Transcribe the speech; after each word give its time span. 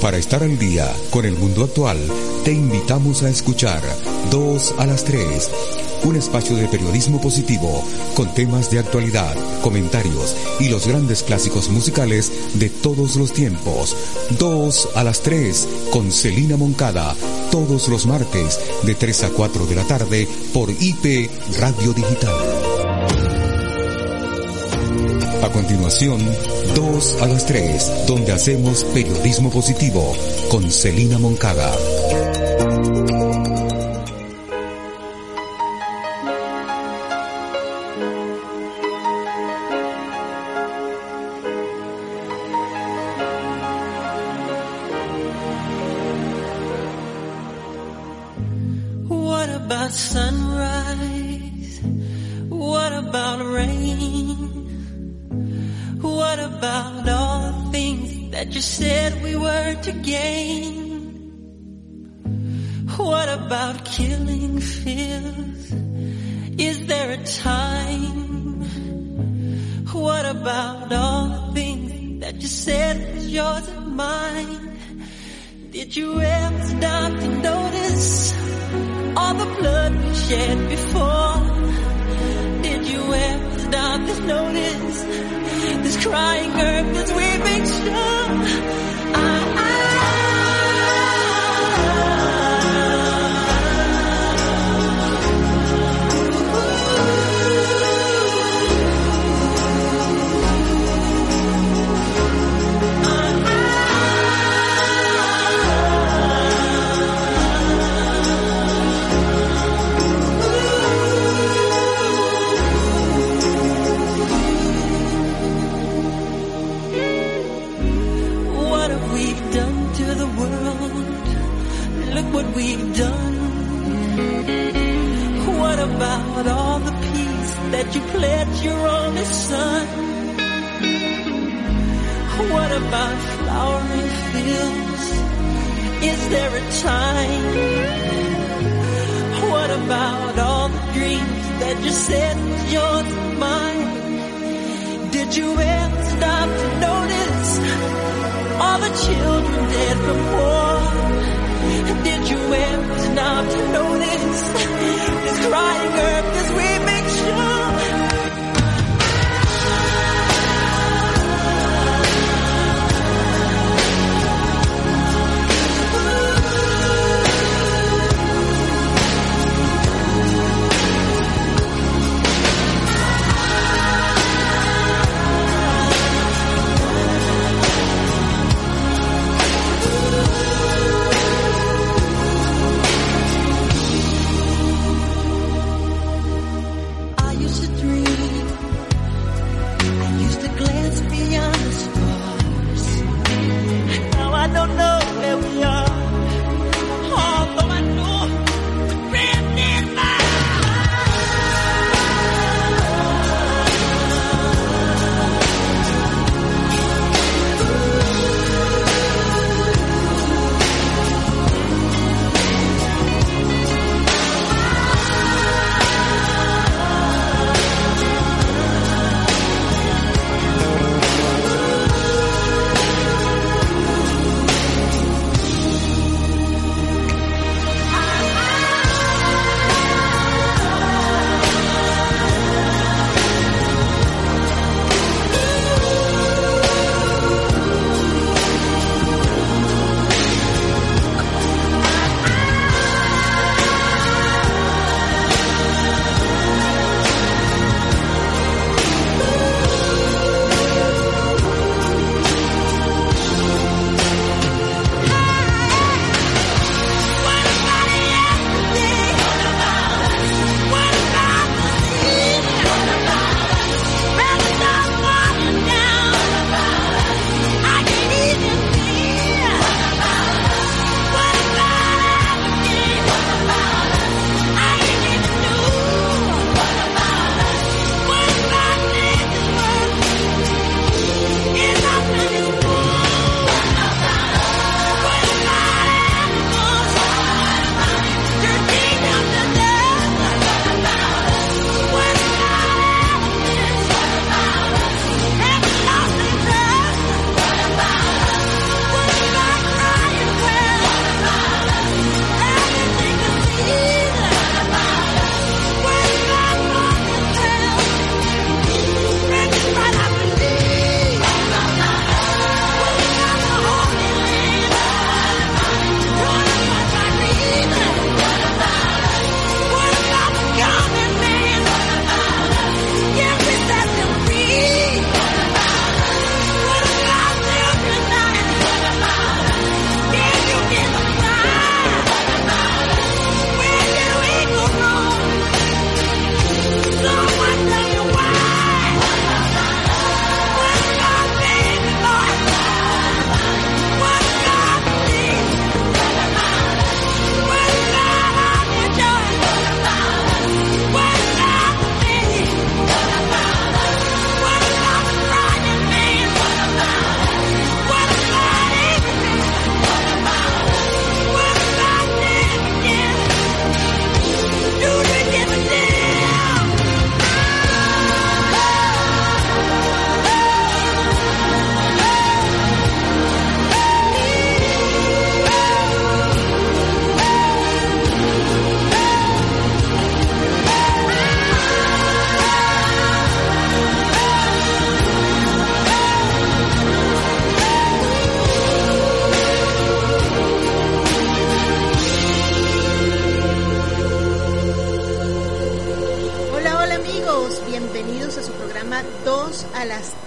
Para 0.00 0.16
estar 0.16 0.42
al 0.42 0.58
día 0.58 0.90
con 1.10 1.26
el 1.26 1.36
mundo 1.36 1.62
actual, 1.62 1.98
te 2.42 2.52
invitamos 2.52 3.22
a 3.22 3.28
escuchar 3.28 3.82
Dos 4.30 4.74
a 4.78 4.86
las 4.86 5.04
Tres, 5.04 5.50
un 6.04 6.16
espacio 6.16 6.56
de 6.56 6.68
periodismo 6.68 7.20
positivo 7.20 7.84
con 8.14 8.32
temas 8.32 8.70
de 8.70 8.78
actualidad, 8.78 9.36
comentarios 9.60 10.34
y 10.58 10.70
los 10.70 10.86
grandes 10.86 11.22
clásicos 11.22 11.68
musicales 11.68 12.32
de 12.54 12.70
todos 12.70 13.16
los 13.16 13.34
tiempos. 13.34 13.94
Dos 14.38 14.88
a 14.94 15.04
las 15.04 15.20
Tres 15.20 15.68
con 15.90 16.10
Celina 16.10 16.56
Moncada, 16.56 17.14
todos 17.50 17.88
los 17.88 18.06
martes 18.06 18.58
de 18.84 18.94
3 18.94 19.24
a 19.24 19.28
4 19.30 19.66
de 19.66 19.74
la 19.74 19.84
tarde 19.84 20.26
por 20.54 20.70
IP 20.70 21.30
Radio 21.58 21.92
Digital. 21.92 22.69
A 25.42 25.48
continuación, 25.48 26.20
2 26.74 27.22
a 27.22 27.26
las 27.26 27.46
3, 27.46 28.06
donde 28.06 28.32
hacemos 28.32 28.84
periodismo 28.84 29.50
positivo 29.50 30.14
con 30.50 30.70
Celina 30.70 31.18
Moncada. 31.18 31.72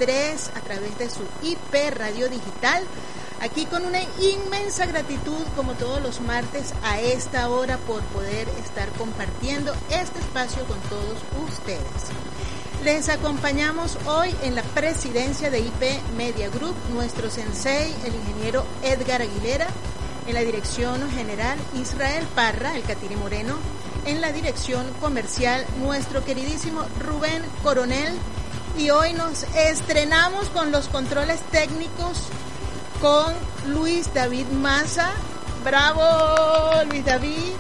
3 0.03 0.51
a 0.55 0.59
través 0.59 0.97
de 0.97 1.09
su 1.09 1.21
IP 1.43 1.95
Radio 1.95 2.27
Digital. 2.27 2.83
Aquí 3.39 3.65
con 3.65 3.85
una 3.85 4.01
inmensa 4.19 4.85
gratitud, 4.85 5.45
como 5.55 5.75
todos 5.75 6.01
los 6.01 6.19
martes, 6.19 6.73
a 6.83 6.99
esta 6.99 7.49
hora 7.49 7.77
por 7.77 8.01
poder 8.07 8.49
estar 8.65 8.89
compartiendo 8.97 9.73
este 9.89 10.19
espacio 10.19 10.65
con 10.65 10.77
todos 10.89 11.17
ustedes. 11.49 11.79
Les 12.83 13.07
acompañamos 13.07 13.97
hoy 14.05 14.35
en 14.43 14.55
la 14.55 14.63
presidencia 14.63 15.49
de 15.49 15.61
IP 15.61 16.01
Media 16.17 16.49
Group, 16.49 16.75
nuestro 16.91 17.29
sensei, 17.29 17.95
el 18.03 18.13
ingeniero 18.13 18.65
Edgar 18.83 19.21
Aguilera, 19.21 19.67
en 20.27 20.33
la 20.33 20.41
dirección 20.41 21.09
general 21.11 21.57
Israel 21.75 22.27
Parra, 22.35 22.75
el 22.75 22.83
Catire 22.83 23.15
Moreno, 23.15 23.55
en 24.05 24.19
la 24.19 24.33
dirección 24.33 24.85
comercial 24.99 25.65
nuestro 25.79 26.25
queridísimo 26.25 26.81
Rubén 26.99 27.41
Coronel 27.63 28.19
y 28.77 28.89
hoy 28.89 29.13
nos 29.13 29.43
estrenamos 29.55 30.49
con 30.49 30.71
los 30.71 30.87
controles 30.87 31.41
técnicos 31.51 32.23
con 33.01 33.33
Luis 33.67 34.13
David 34.13 34.47
Maza. 34.47 35.11
Bravo 35.63 36.83
Luis 36.89 37.05
David, 37.05 37.53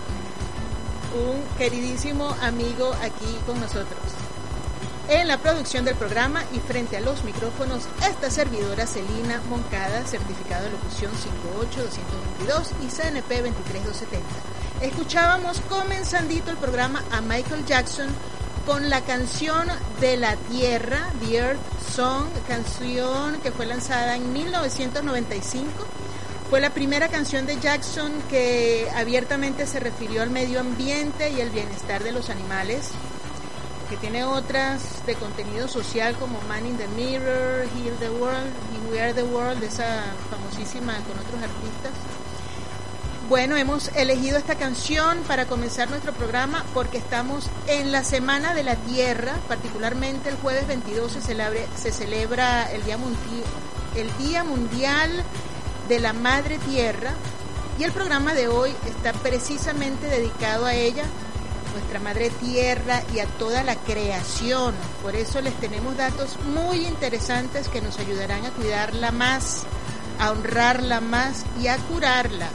un 1.13 1.57
queridísimo 1.57 2.35
amigo 2.41 2.91
aquí 3.01 3.37
con 3.45 3.59
nosotros. 3.59 3.99
En 5.09 5.27
la 5.27 5.37
producción 5.37 5.85
del 5.85 5.95
programa 5.95 6.43
y 6.53 6.59
frente 6.59 6.97
a 6.97 7.01
los 7.01 7.23
micrófonos, 7.23 7.83
esta 8.09 8.31
servidora 8.31 8.87
Celina 8.87 9.41
Moncada, 9.49 10.05
certificado 10.05 10.65
de 10.65 10.71
locución 10.71 11.11
58222 11.11 12.71
y 12.81 12.87
CNP 12.87 13.41
23270. 13.41 14.19
Escuchábamos 14.81 15.61
comenzandito 15.69 16.51
el 16.51 16.57
programa 16.57 17.03
a 17.11 17.21
Michael 17.21 17.65
Jackson 17.65 18.07
con 18.65 18.89
la 18.89 19.01
canción 19.01 19.67
de 19.99 20.17
la 20.17 20.35
Tierra, 20.35 21.09
The 21.19 21.37
Earth 21.37 21.59
Song, 21.93 22.27
canción 22.47 23.39
que 23.41 23.51
fue 23.51 23.65
lanzada 23.65 24.15
en 24.15 24.31
1995. 24.31 25.69
Fue 26.49 26.61
la 26.61 26.69
primera 26.69 27.09
canción 27.09 27.45
de 27.45 27.59
Jackson 27.59 28.11
que 28.29 28.87
abiertamente 28.95 29.65
se 29.67 29.79
refirió 29.79 30.21
al 30.21 30.29
medio 30.29 30.59
ambiente 30.59 31.31
y 31.31 31.41
el 31.41 31.49
bienestar 31.49 32.03
de 32.03 32.11
los 32.11 32.29
animales, 32.29 32.91
que 33.89 33.97
tiene 33.97 34.23
otras 34.23 35.05
de 35.05 35.15
contenido 35.15 35.67
social 35.67 36.15
como 36.15 36.39
Man 36.47 36.65
in 36.65 36.77
the 36.77 36.87
Mirror, 36.89 37.65
Heal 37.75 37.95
the 37.99 38.09
World 38.09 38.51
y 38.73 38.91
We 38.91 39.01
Are 39.01 39.13
the 39.13 39.23
World, 39.23 39.63
esa 39.63 40.03
famosísima 40.29 40.93
con 40.93 41.19
otros 41.19 41.41
artistas. 41.41 41.91
Bueno, 43.29 43.55
hemos 43.55 43.87
elegido 43.95 44.37
esta 44.37 44.55
canción 44.55 45.19
para 45.25 45.45
comenzar 45.45 45.89
nuestro 45.89 46.11
programa 46.11 46.65
porque 46.73 46.97
estamos 46.97 47.49
en 47.67 47.93
la 47.93 48.03
Semana 48.03 48.53
de 48.53 48.63
la 48.63 48.75
Tierra, 48.75 49.33
particularmente 49.47 50.27
el 50.27 50.35
jueves 50.35 50.67
22 50.67 51.13
se, 51.13 51.91
celebra 51.91 52.69
el 52.69 52.83
Día 52.83 54.43
Mundial 54.43 55.23
de 55.87 55.99
la 56.01 56.11
Madre 56.11 56.57
Tierra 56.57 57.13
y 57.79 57.85
el 57.85 57.93
programa 57.93 58.33
de 58.33 58.49
hoy 58.49 58.75
está 58.87 59.13
precisamente 59.13 60.09
dedicado 60.09 60.65
a 60.65 60.75
ella, 60.75 61.05
nuestra 61.71 62.01
Madre 62.01 62.29
Tierra 62.29 63.03
y 63.15 63.19
a 63.19 63.25
toda 63.25 63.63
la 63.63 63.77
creación. 63.77 64.75
Por 65.01 65.15
eso 65.15 65.39
les 65.39 65.53
tenemos 65.61 65.95
datos 65.95 66.37
muy 66.53 66.85
interesantes 66.85 67.69
que 67.69 67.81
nos 67.81 67.99
ayudarán 67.99 68.45
a 68.45 68.51
cuidarla 68.51 69.13
más, 69.13 69.63
a 70.19 70.31
honrarla 70.31 70.99
más 70.99 71.45
y 71.61 71.67
a 71.67 71.77
curarla 71.77 72.49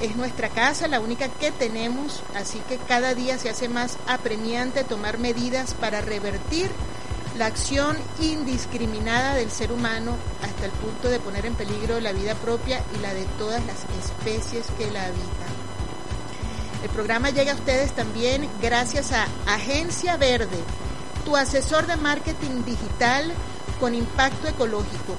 es, 0.00 0.16
nuestra 0.16 0.48
casa, 0.48 0.88
la 0.88 1.00
única 1.00 1.28
que 1.28 1.50
tenemos, 1.50 2.22
así 2.34 2.60
que 2.68 2.76
cada 2.76 3.14
día 3.14 3.38
se 3.38 3.50
hace 3.50 3.68
más 3.68 3.96
apremiante 4.06 4.84
tomar 4.84 5.18
medidas 5.18 5.74
para 5.74 6.00
revertir 6.00 6.70
la 7.36 7.46
acción 7.46 7.96
indiscriminada 8.20 9.34
del 9.34 9.50
ser 9.50 9.72
humano 9.72 10.16
hasta 10.42 10.66
el 10.66 10.72
punto 10.72 11.08
de 11.08 11.20
poner 11.20 11.46
en 11.46 11.54
peligro 11.54 12.00
la 12.00 12.12
vida 12.12 12.34
propia 12.34 12.82
y 12.96 13.00
la 13.00 13.14
de 13.14 13.24
todas 13.38 13.64
las 13.66 13.78
especies 14.04 14.66
que 14.76 14.90
la 14.90 15.04
habitan. 15.04 15.58
El 16.82 16.90
programa 16.90 17.30
llega 17.30 17.52
a 17.52 17.56
ustedes 17.56 17.92
también 17.92 18.48
gracias 18.60 19.12
a 19.12 19.26
Agencia 19.46 20.16
Verde, 20.16 20.58
tu 21.24 21.36
asesor 21.36 21.86
de 21.86 21.96
marketing 21.96 22.64
digital 22.64 23.32
con 23.78 23.94
impacto 23.94 24.48
ecológico 24.48 25.16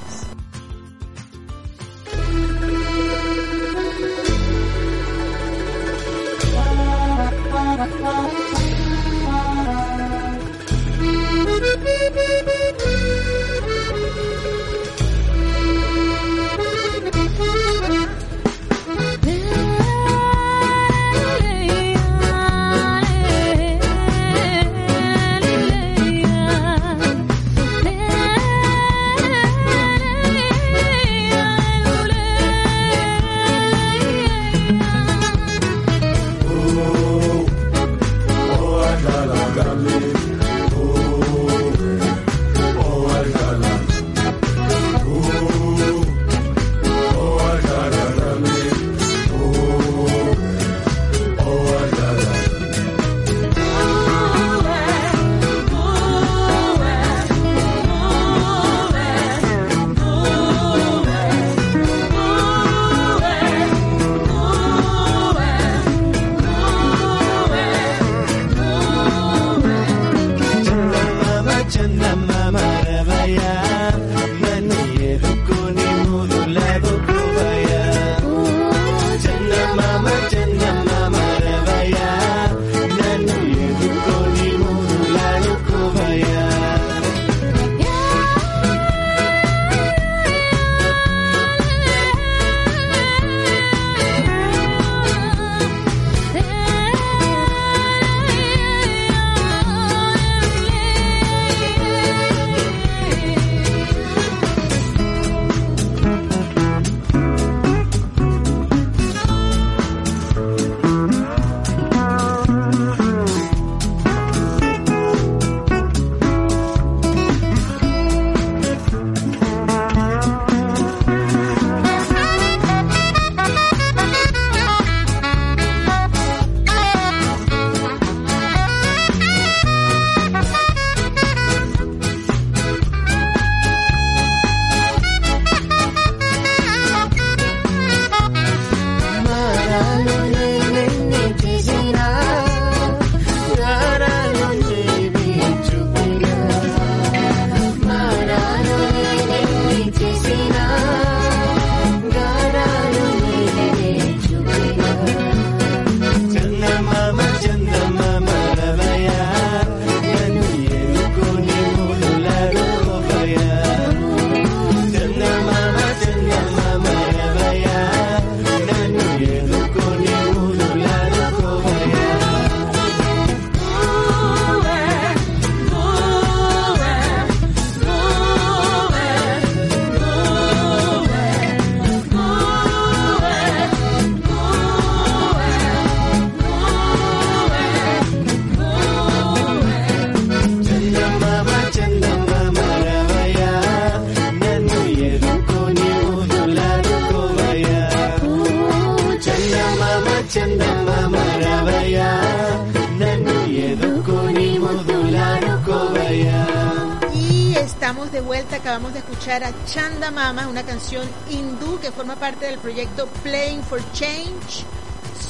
Escuchar 209.32 209.44
a 209.44 209.66
Chanda 209.66 210.12
Mama, 210.12 210.48
una 210.50 210.64
canción 210.64 211.08
hindú 211.30 211.80
que 211.80 211.92
forma 211.92 212.18
parte 212.18 212.48
del 212.48 212.58
proyecto 212.58 213.08
Playing 213.24 213.64
for 213.64 213.80
Change, 213.94 214.66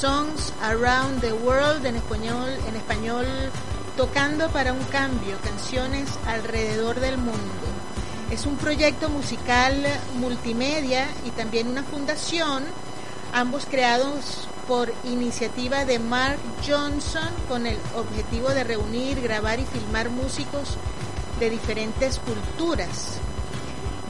Songs 0.00 0.52
Around 0.60 1.20
the 1.20 1.32
World 1.32 1.86
en 1.86 1.94
español, 1.96 2.50
en 2.66 2.74
español 2.74 3.26
Tocando 3.96 4.48
para 4.48 4.72
un 4.72 4.82
cambio, 4.84 5.36
canciones 5.44 6.08
alrededor 6.26 6.98
del 6.98 7.16
mundo. 7.16 7.38
Es 8.32 8.46
un 8.46 8.56
proyecto 8.56 9.08
musical 9.08 9.76
multimedia 10.16 11.06
y 11.24 11.30
también 11.30 11.68
una 11.68 11.84
fundación, 11.84 12.64
ambos 13.32 13.66
creados 13.66 14.48
por 14.66 14.92
iniciativa 15.04 15.84
de 15.84 16.00
Mark 16.00 16.40
Johnson 16.66 17.28
con 17.48 17.68
el 17.68 17.78
objetivo 17.94 18.48
de 18.48 18.64
reunir, 18.64 19.20
grabar 19.20 19.60
y 19.60 19.64
filmar 19.64 20.10
músicos 20.10 20.76
de 21.38 21.50
diferentes 21.50 22.18
culturas. 22.18 23.21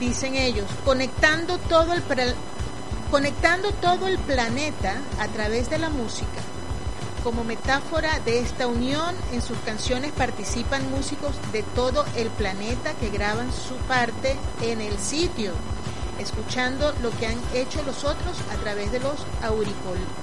Dicen 0.02 0.34
ellos, 0.34 0.66
conectando 0.84 1.58
todo 1.58 1.92
el 1.92 2.02
conectando 3.08 3.70
todo 3.70 4.08
el 4.08 4.18
planeta 4.18 4.96
a 5.20 5.28
través 5.28 5.70
de 5.70 5.78
la 5.78 5.90
música. 5.90 6.40
Como 7.22 7.44
metáfora 7.44 8.18
de 8.24 8.40
esta 8.40 8.66
unión, 8.66 9.14
en 9.32 9.40
sus 9.40 9.56
canciones 9.58 10.10
participan 10.10 10.90
músicos 10.90 11.36
de 11.52 11.62
todo 11.62 12.04
el 12.16 12.30
planeta 12.30 12.94
que 12.94 13.10
graban 13.10 13.52
su 13.52 13.76
parte 13.86 14.34
en 14.60 14.80
el 14.80 14.98
sitio 14.98 15.52
escuchando 16.18 16.92
lo 17.00 17.10
que 17.12 17.28
han 17.28 17.40
hecho 17.54 17.80
los 17.84 18.02
otros 18.02 18.38
a 18.52 18.56
través 18.56 18.90
de 18.90 18.98
los 18.98 19.24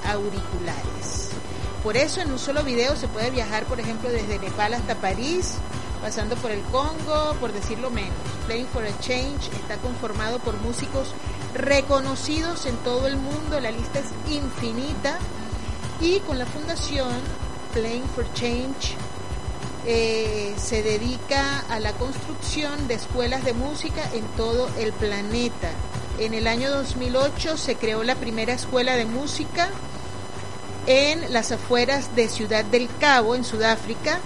auriculares. 0.04 1.30
Por 1.84 1.96
eso 1.96 2.20
en 2.20 2.32
un 2.32 2.40
solo 2.40 2.64
video 2.64 2.98
se 2.98 3.08
puede 3.08 3.32
viajar, 3.32 3.64
por 3.64 3.80
ejemplo, 3.80 4.10
desde 4.10 4.40
Nepal 4.40 4.74
hasta 4.74 4.96
París, 4.96 5.56
pasando 6.02 6.36
por 6.36 6.52
el 6.52 6.62
Congo, 6.64 7.36
por 7.40 7.54
decirlo 7.54 7.90
menos. 7.90 8.14
Playing 8.46 8.68
for 8.68 8.86
a 8.86 9.00
Change 9.00 9.50
está 9.54 9.78
conformado 9.78 10.40
por 10.40 10.58
músicos 10.62 11.14
reconocidos 11.54 12.66
en 12.66 12.76
todo 12.78 13.08
el 13.08 13.18
mundo, 13.18 13.60
la 13.60 13.72
lista 13.72 14.00
es 14.00 14.34
infinita, 14.34 15.18
y 16.02 16.20
con 16.22 16.38
la 16.38 16.46
fundación 16.46 17.10
Playing 17.74 18.08
for 18.16 18.26
Change 18.34 18.96
eh, 19.86 20.54
se 20.58 20.84
dedica 20.84 21.64
a 21.70 21.80
la 21.80 21.94
construcción 21.94 22.88
de 22.88 22.96
escuelas 22.96 23.44
de 23.44 23.54
música 23.54 24.04
en 24.14 24.24
todo 24.36 24.70
el 24.78 24.94
planeta. 24.94 25.72
En 26.20 26.34
el 26.34 26.48
año 26.48 26.70
2008 26.70 27.58
se 27.58 27.76
creó 27.76 28.04
la 28.04 28.16
primera 28.16 28.54
escuela 28.54 28.96
de 28.96 29.06
música 29.06 29.70
en 30.86 31.32
las 31.32 31.52
afueras 31.52 32.16
de 32.16 32.28
Ciudad 32.28 32.66
del 32.66 32.90
Cabo, 33.00 33.36
en 33.36 33.44
Sudáfrica, 33.44 34.20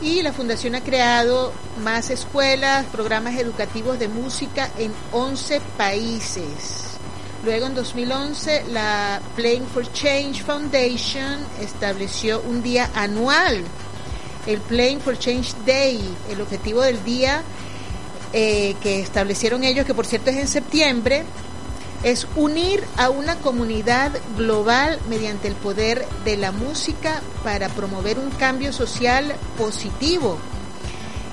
y 0.00 0.22
la 0.22 0.32
fundación 0.32 0.74
ha 0.74 0.80
creado 0.82 1.52
más 1.82 2.10
escuelas, 2.10 2.86
programas 2.86 3.38
educativos 3.38 3.98
de 3.98 4.08
música 4.08 4.70
en 4.78 4.92
11 5.12 5.60
países. 5.76 6.98
Luego 7.44 7.66
en 7.66 7.74
2011 7.74 8.64
la 8.70 9.20
Playing 9.36 9.66
for 9.66 9.90
Change 9.92 10.42
Foundation 10.42 11.38
estableció 11.60 12.40
un 12.42 12.62
día 12.62 12.90
anual 12.94 13.64
el 14.46 14.60
Playing 14.60 15.00
for 15.00 15.18
Change 15.18 15.54
Day, 15.66 16.00
el 16.30 16.40
objetivo 16.40 16.82
del 16.82 17.02
día 17.04 17.42
eh, 18.32 18.74
que 18.82 19.00
establecieron 19.00 19.64
ellos, 19.64 19.84
que 19.84 19.94
por 19.94 20.06
cierto 20.06 20.30
es 20.30 20.36
en 20.36 20.48
septiembre, 20.48 21.24
es 22.02 22.26
unir 22.36 22.82
a 22.96 23.10
una 23.10 23.36
comunidad 23.36 24.12
global 24.36 24.98
mediante 25.08 25.48
el 25.48 25.54
poder 25.54 26.06
de 26.24 26.36
la 26.36 26.52
música 26.52 27.20
para 27.44 27.68
promover 27.68 28.18
un 28.18 28.30
cambio 28.30 28.72
social 28.72 29.34
positivo. 29.58 30.38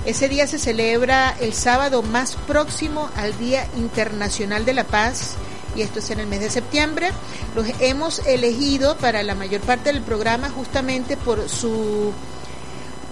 Ese 0.04 0.28
día 0.28 0.46
se 0.46 0.58
celebra 0.58 1.34
el 1.40 1.52
sábado 1.52 2.02
más 2.02 2.36
próximo 2.46 3.10
al 3.16 3.36
Día 3.38 3.66
Internacional 3.76 4.64
de 4.64 4.74
la 4.74 4.84
Paz 4.84 5.34
y 5.76 5.82
esto 5.82 5.98
es 6.00 6.10
en 6.10 6.20
el 6.20 6.26
mes 6.26 6.40
de 6.40 6.50
septiembre. 6.50 7.10
Los 7.54 7.66
hemos 7.80 8.20
elegido 8.20 8.96
para 8.96 9.22
la 9.22 9.34
mayor 9.34 9.60
parte 9.60 9.92
del 9.92 10.02
programa 10.02 10.50
justamente 10.50 11.16
por 11.16 11.48
su 11.48 12.12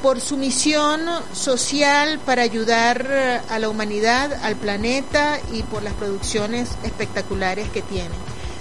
por 0.07 0.21
su 0.21 0.37
misión 0.37 1.01
social 1.33 2.21
para 2.21 2.43
ayudar 2.43 3.09
eh, 3.11 3.41
a 3.51 3.59
la 3.59 3.69
humanidad, 3.69 4.33
al 4.45 4.55
planeta 4.55 5.41
y 5.53 5.65
por 5.65 5.83
las 5.83 5.95
producciones 5.95 6.69
espectaculares 6.85 7.69
que 7.71 7.83
tienen. 7.83 8.13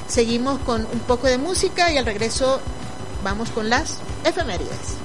Seguimos 0.08 0.58
con 0.62 0.88
un 0.92 1.00
poco 1.02 1.28
de 1.28 1.38
música 1.38 1.92
y 1.92 2.00
al 2.00 2.06
regreso 2.08 2.60
vamos 3.24 3.52
con 3.52 3.70
las 3.70 4.00
efemérides. 4.24 5.05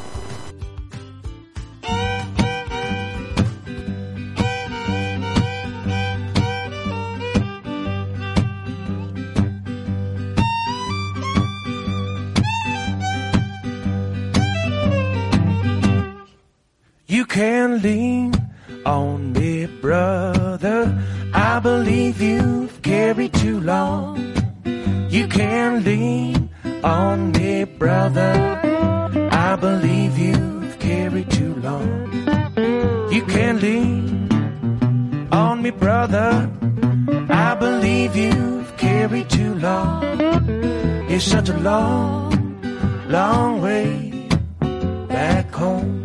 Can 17.40 17.80
lean 17.80 18.34
on 18.84 19.32
me, 19.32 19.64
brother. 19.64 20.80
I 21.32 21.58
believe 21.58 22.20
you've 22.20 22.82
carried 22.82 23.32
too 23.32 23.60
long. 23.60 24.18
You 25.08 25.26
can 25.26 25.82
lean 25.82 26.50
on 26.84 27.32
me, 27.32 27.64
brother. 27.64 28.32
I 29.32 29.56
believe 29.56 30.18
you've 30.18 30.78
carried 30.80 31.30
too 31.30 31.54
long. 31.68 32.12
You 33.10 33.22
can 33.22 33.58
lean 33.58 34.28
on 35.32 35.62
me, 35.62 35.70
brother. 35.70 36.30
I 37.30 37.54
believe 37.54 38.16
you've 38.16 38.76
carried 38.76 39.30
too 39.30 39.54
long. 39.54 40.04
It's 41.08 41.24
such 41.24 41.48
a 41.48 41.56
long, 41.56 42.28
long 43.08 43.62
way 43.62 44.28
back 45.08 45.50
home. 45.52 45.99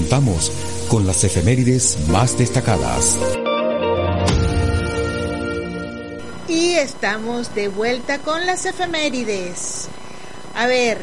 Contamos 0.00 0.50
con 0.88 1.06
las 1.06 1.24
efemérides 1.24 2.08
más 2.08 2.38
destacadas. 2.38 3.18
Y 6.48 6.70
estamos 6.70 7.54
de 7.54 7.68
vuelta 7.68 8.18
con 8.20 8.46
las 8.46 8.64
efemérides. 8.64 9.88
A 10.56 10.66
ver, 10.66 11.02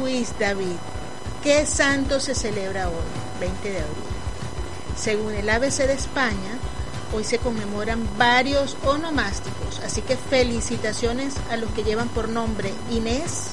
Luis 0.00 0.32
David, 0.40 0.74
¿qué 1.44 1.64
santo 1.64 2.18
se 2.18 2.34
celebra 2.34 2.88
hoy, 2.88 2.96
20 3.38 3.70
de 3.70 3.78
abril? 3.78 3.94
Según 5.00 5.34
el 5.34 5.48
ABC 5.48 5.86
de 5.86 5.92
España, 5.92 6.58
hoy 7.14 7.22
se 7.22 7.38
conmemoran 7.38 8.04
varios 8.18 8.76
onomásticos, 8.84 9.78
así 9.86 10.02
que 10.02 10.16
felicitaciones 10.16 11.34
a 11.52 11.56
los 11.56 11.70
que 11.70 11.84
llevan 11.84 12.08
por 12.08 12.28
nombre 12.28 12.72
Inés, 12.90 13.51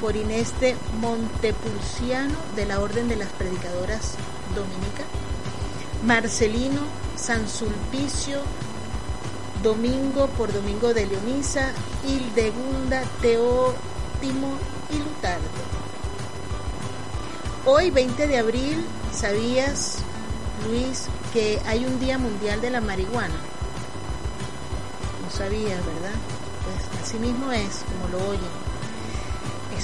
por 0.00 0.16
Inés 0.16 0.58
de 0.60 0.76
Montepulciano 1.00 2.34
de 2.56 2.66
la 2.66 2.80
Orden 2.80 3.08
de 3.08 3.16
las 3.16 3.28
Predicadoras 3.30 4.14
Dominica, 4.54 5.04
Marcelino, 6.04 6.80
San 7.16 7.48
Sulpicio, 7.48 8.40
Domingo 9.62 10.26
por 10.28 10.52
Domingo 10.52 10.94
de 10.94 11.06
Leonisa, 11.06 11.72
Hildegunda, 12.06 13.02
Teótimo 13.20 14.56
y 14.90 14.98
Lutardo. 14.98 15.48
Hoy, 17.66 17.90
20 17.90 18.26
de 18.26 18.38
abril, 18.38 18.84
¿sabías, 19.12 19.98
Luis, 20.66 21.08
que 21.34 21.60
hay 21.66 21.84
un 21.84 22.00
Día 22.00 22.16
Mundial 22.16 22.60
de 22.62 22.70
la 22.70 22.80
Marihuana? 22.80 23.34
No 25.22 25.30
sabías, 25.30 25.84
¿verdad? 25.84 26.16
Pues 26.64 27.02
así 27.02 27.18
mismo 27.18 27.52
es, 27.52 27.84
como 27.84 28.08
lo 28.08 28.30
oyen. 28.30 28.59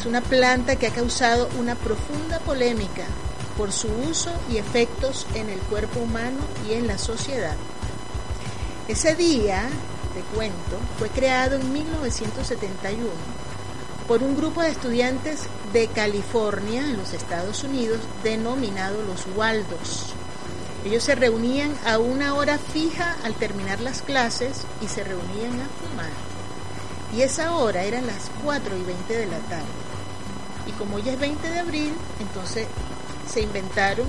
Una 0.07 0.21
planta 0.21 0.77
que 0.77 0.87
ha 0.87 0.92
causado 0.92 1.49
una 1.59 1.75
profunda 1.75 2.38
polémica 2.38 3.05
por 3.57 3.73
su 3.73 3.88
uso 3.88 4.31
y 4.49 4.57
efectos 4.57 5.27
en 5.35 5.51
el 5.51 5.59
cuerpo 5.59 5.99
humano 5.99 6.38
y 6.69 6.75
en 6.75 6.87
la 6.87 6.97
sociedad. 6.97 7.57
Ese 8.87 9.16
día, 9.16 9.69
te 10.14 10.21
cuento, 10.37 10.79
fue 10.99 11.09
creado 11.09 11.57
en 11.57 11.73
1971 11.73 13.11
por 14.07 14.23
un 14.23 14.37
grupo 14.37 14.62
de 14.62 14.69
estudiantes 14.69 15.40
de 15.73 15.88
California, 15.88 16.83
en 16.83 16.97
los 16.97 17.12
Estados 17.12 17.64
Unidos, 17.64 17.99
denominado 18.23 19.03
los 19.03 19.27
Waldos. 19.35 20.14
Ellos 20.85 21.03
se 21.03 21.16
reunían 21.16 21.75
a 21.85 21.99
una 21.99 22.35
hora 22.35 22.59
fija 22.59 23.16
al 23.25 23.35
terminar 23.35 23.81
las 23.81 24.03
clases 24.03 24.62
y 24.81 24.87
se 24.87 25.03
reunían 25.03 25.61
a 25.61 25.66
fumar. 25.81 26.11
Y 27.12 27.23
esa 27.23 27.57
hora 27.57 27.83
eran 27.83 28.07
las 28.07 28.31
4 28.45 28.77
y 28.77 28.83
20 28.83 29.16
de 29.16 29.27
la 29.27 29.38
tarde. 29.38 29.96
Y 30.66 30.72
como 30.72 30.96
hoy 30.96 31.09
es 31.09 31.18
20 31.18 31.48
de 31.48 31.59
abril, 31.59 31.94
entonces 32.20 32.66
se 33.33 33.40
inventaron 33.40 34.07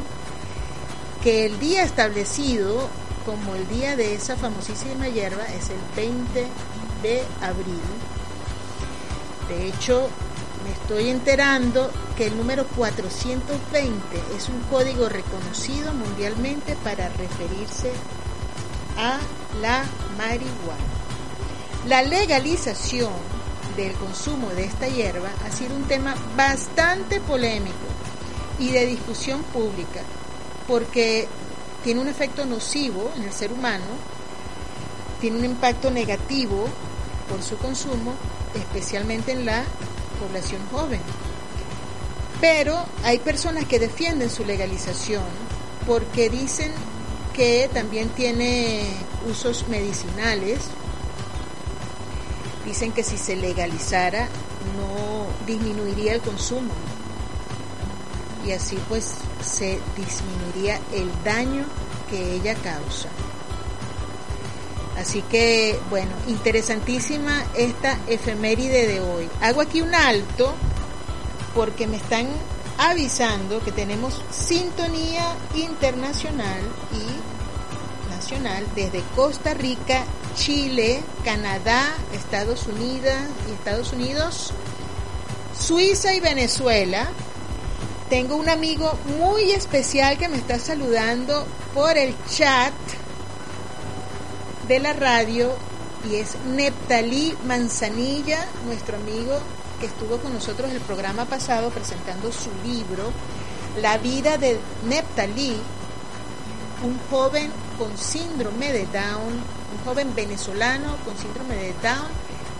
que 1.23 1.45
el 1.45 1.59
día 1.59 1.83
establecido 1.83 2.87
como 3.25 3.55
el 3.55 3.67
día 3.67 3.95
de 3.95 4.13
esa 4.13 4.37
famosísima 4.37 5.07
hierba 5.09 5.45
es 5.47 5.69
el 5.69 5.79
20 5.95 6.47
de 7.03 7.23
abril. 7.41 7.81
De 9.49 9.67
hecho, 9.67 10.09
me 10.63 10.71
estoy 10.71 11.09
enterando 11.09 11.91
que 12.15 12.27
el 12.27 12.37
número 12.37 12.65
420 12.75 14.23
es 14.35 14.49
un 14.49 14.59
código 14.69 15.09
reconocido 15.09 15.93
mundialmente 15.93 16.75
para 16.83 17.09
referirse 17.09 17.91
a 18.97 19.19
la 19.61 19.83
marihuana. 20.17 20.83
La 21.87 22.01
legalización 22.01 23.36
del 23.77 23.93
consumo 23.93 24.49
de 24.49 24.65
esta 24.65 24.87
hierba 24.87 25.29
ha 25.45 25.51
sido 25.51 25.75
un 25.75 25.83
tema 25.83 26.15
bastante 26.35 27.21
polémico 27.21 27.75
y 28.59 28.71
de 28.71 28.85
discusión 28.85 29.43
pública, 29.43 30.01
porque 30.67 31.27
tiene 31.83 32.01
un 32.01 32.07
efecto 32.07 32.45
nocivo 32.45 33.11
en 33.15 33.23
el 33.23 33.31
ser 33.31 33.53
humano, 33.53 33.85
tiene 35.21 35.37
un 35.37 35.45
impacto 35.45 35.91
negativo 35.91 36.67
por 37.29 37.41
su 37.43 37.57
consumo, 37.57 38.13
especialmente 38.55 39.31
en 39.31 39.45
la 39.45 39.63
población 40.19 40.61
joven. 40.71 40.99
Pero 42.41 42.83
hay 43.03 43.19
personas 43.19 43.65
que 43.65 43.79
defienden 43.79 44.29
su 44.29 44.43
legalización 44.43 45.23
porque 45.85 46.29
dicen 46.29 46.71
que 47.33 47.69
también 47.73 48.09
tiene 48.09 48.81
usos 49.29 49.67
medicinales. 49.67 50.59
Dicen 52.67 52.91
que 52.91 53.03
si 53.03 53.17
se 53.17 53.35
legalizara 53.35 54.27
no 54.75 55.25
disminuiría 55.47 56.13
el 56.13 56.21
consumo 56.21 56.73
y 58.45 58.51
así 58.51 58.77
pues 58.87 59.15
se 59.41 59.79
disminuiría 59.95 60.79
el 60.93 61.09
daño 61.23 61.65
que 62.09 62.35
ella 62.35 62.55
causa. 62.55 63.09
Así 64.97 65.21
que, 65.21 65.79
bueno, 65.89 66.11
interesantísima 66.27 67.43
esta 67.55 67.99
efeméride 68.07 68.87
de 68.87 68.99
hoy. 68.99 69.29
Hago 69.41 69.61
aquí 69.61 69.81
un 69.81 69.93
alto 69.93 70.53
porque 71.53 71.87
me 71.87 71.97
están 71.97 72.27
avisando 72.77 73.63
que 73.63 73.71
tenemos 73.71 74.21
sintonía 74.31 75.35
internacional 75.55 76.61
y 76.93 78.09
nacional 78.09 78.65
desde 78.75 79.01
Costa 79.15 79.53
Rica, 79.53 80.03
Chile, 80.37 81.01
Canadá, 81.25 81.83
Estados 82.13 82.67
Unidos 82.67 83.13
y 83.49 83.51
Estados 83.53 83.91
Unidos, 83.91 84.53
Suiza 85.59 86.13
y 86.13 86.19
Venezuela. 86.19 87.07
Tengo 88.09 88.35
un 88.35 88.47
amigo 88.47 88.97
muy 89.19 89.51
especial 89.51 90.17
que 90.17 90.29
me 90.29 90.37
está 90.37 90.59
saludando 90.59 91.45
por 91.73 91.97
el 91.97 92.15
chat 92.29 92.73
de 94.67 94.79
la 94.79 94.93
radio 94.93 95.51
y 96.09 96.15
es 96.15 96.35
Neptalí 96.45 97.35
Manzanilla, 97.45 98.45
nuestro 98.65 98.97
amigo 98.97 99.39
que 99.79 99.87
estuvo 99.87 100.17
con 100.17 100.33
nosotros 100.33 100.71
el 100.71 100.79
programa 100.81 101.25
pasado 101.25 101.69
presentando 101.69 102.31
su 102.31 102.49
libro 102.63 103.11
La 103.81 103.97
vida 103.97 104.37
de 104.37 104.59
Neptalí, 104.87 105.57
un 106.83 106.99
joven 107.09 107.51
con 107.77 107.97
síndrome 107.97 108.71
de 108.71 108.85
Down, 108.85 109.56
un 109.71 109.85
joven 109.85 110.15
venezolano 110.15 110.97
con 111.05 111.17
síndrome 111.17 111.55
de 111.55 111.73
Down 111.81 112.07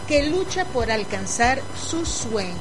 que 0.08 0.28
lucha 0.30 0.66
por 0.66 0.90
alcanzar 0.90 1.62
sus 1.76 2.08
sueños. 2.08 2.58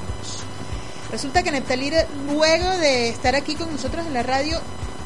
Resulta 1.10 1.42
que 1.42 1.52
Neptalí, 1.52 1.92
luego 2.26 2.68
de 2.78 3.08
estar 3.08 3.36
aquí 3.36 3.54
con 3.54 3.70
nosotros 3.70 4.04
en 4.06 4.14
la 4.14 4.24
radio, 4.24 4.60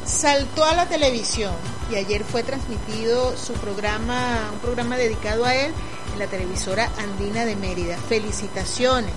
saltó 0.07 0.65
a 0.65 0.75
la 0.75 0.87
televisión 0.87 1.55
y 1.91 1.97
ayer 1.97 2.25
fue 2.25 2.43
transmitido 2.43 3.37
su 3.37 3.53
programa, 3.55 4.49
un 4.53 4.59
programa 4.61 4.97
dedicado 4.97 5.45
a 5.45 5.55
él 5.55 5.73
en 6.13 6.19
la 6.19 6.27
televisora 6.27 6.91
andina 6.99 7.45
de 7.45 7.57
Mérida. 7.57 7.99
Felicitaciones, 8.09 9.13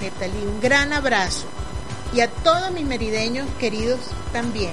Neptalí, 0.00 0.38
un 0.46 0.60
gran 0.60 0.92
abrazo. 0.92 1.46
Y 2.12 2.20
a 2.20 2.28
todos 2.28 2.70
mis 2.70 2.84
merideños 2.84 3.48
queridos 3.58 3.98
también. 4.32 4.72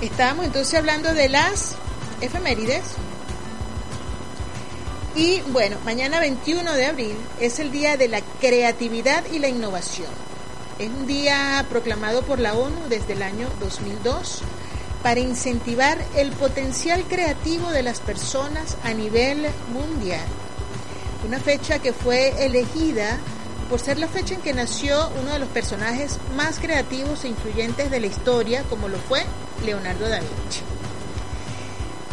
Estábamos 0.00 0.46
entonces 0.46 0.74
hablando 0.74 1.14
de 1.14 1.28
las 1.28 1.76
efemérides. 2.20 2.82
Y 5.14 5.40
bueno, 5.48 5.76
mañana 5.84 6.20
21 6.20 6.72
de 6.74 6.86
abril 6.86 7.16
es 7.40 7.58
el 7.58 7.72
Día 7.72 7.96
de 7.96 8.08
la 8.08 8.20
Creatividad 8.40 9.24
y 9.32 9.38
la 9.38 9.48
Innovación. 9.48 10.10
Es 10.78 10.88
un 10.88 11.06
día 11.06 11.64
proclamado 11.68 12.22
por 12.22 12.38
la 12.38 12.54
ONU 12.54 12.88
desde 12.88 13.14
el 13.14 13.22
año 13.22 13.48
2002 13.58 14.42
para 15.02 15.20
incentivar 15.20 15.98
el 16.16 16.30
potencial 16.32 17.02
creativo 17.04 17.70
de 17.70 17.82
las 17.82 18.00
personas 18.00 18.76
a 18.84 18.92
nivel 18.92 19.46
mundial. 19.72 20.26
Una 21.26 21.40
fecha 21.40 21.80
que 21.80 21.92
fue 21.92 22.44
elegida 22.44 23.18
por 23.68 23.80
ser 23.80 23.98
la 23.98 24.08
fecha 24.08 24.34
en 24.34 24.40
que 24.40 24.54
nació 24.54 25.10
uno 25.20 25.32
de 25.32 25.38
los 25.40 25.48
personajes 25.48 26.18
más 26.36 26.58
creativos 26.58 27.24
e 27.24 27.28
influyentes 27.28 27.90
de 27.90 28.00
la 28.00 28.06
historia, 28.06 28.62
como 28.70 28.88
lo 28.88 28.98
fue 28.98 29.24
Leonardo 29.64 30.08
da 30.08 30.20
Vinci. 30.20 30.67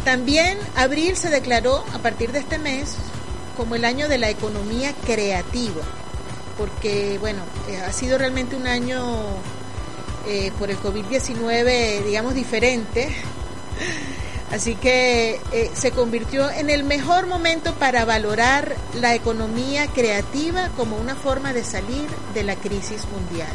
También 0.05 0.57
abril 0.75 1.17
se 1.17 1.29
declaró 1.29 1.83
a 1.93 1.99
partir 1.99 2.31
de 2.31 2.39
este 2.39 2.57
mes 2.57 2.95
como 3.57 3.75
el 3.75 3.83
año 3.83 4.07
de 4.07 4.17
la 4.17 4.29
economía 4.29 4.93
creativa 5.05 5.81
porque 6.57 7.17
bueno, 7.19 7.43
eh, 7.69 7.77
ha 7.77 7.91
sido 7.91 8.17
realmente 8.17 8.55
un 8.55 8.67
año 8.67 9.03
eh, 10.27 10.51
por 10.57 10.69
el 10.69 10.77
COVID-19, 10.77 12.03
digamos, 12.03 12.33
diferente. 12.33 13.09
Así 14.51 14.75
que 14.75 15.41
eh, 15.51 15.71
se 15.73 15.91
convirtió 15.91 16.49
en 16.49 16.69
el 16.69 16.83
mejor 16.83 17.25
momento 17.27 17.73
para 17.73 18.05
valorar 18.05 18.75
la 18.93 19.15
economía 19.15 19.87
creativa 19.87 20.69
como 20.77 20.97
una 20.97 21.15
forma 21.15 21.51
de 21.51 21.63
salir 21.63 22.07
de 22.33 22.43
la 22.43 22.55
crisis 22.55 23.05
mundial. 23.11 23.51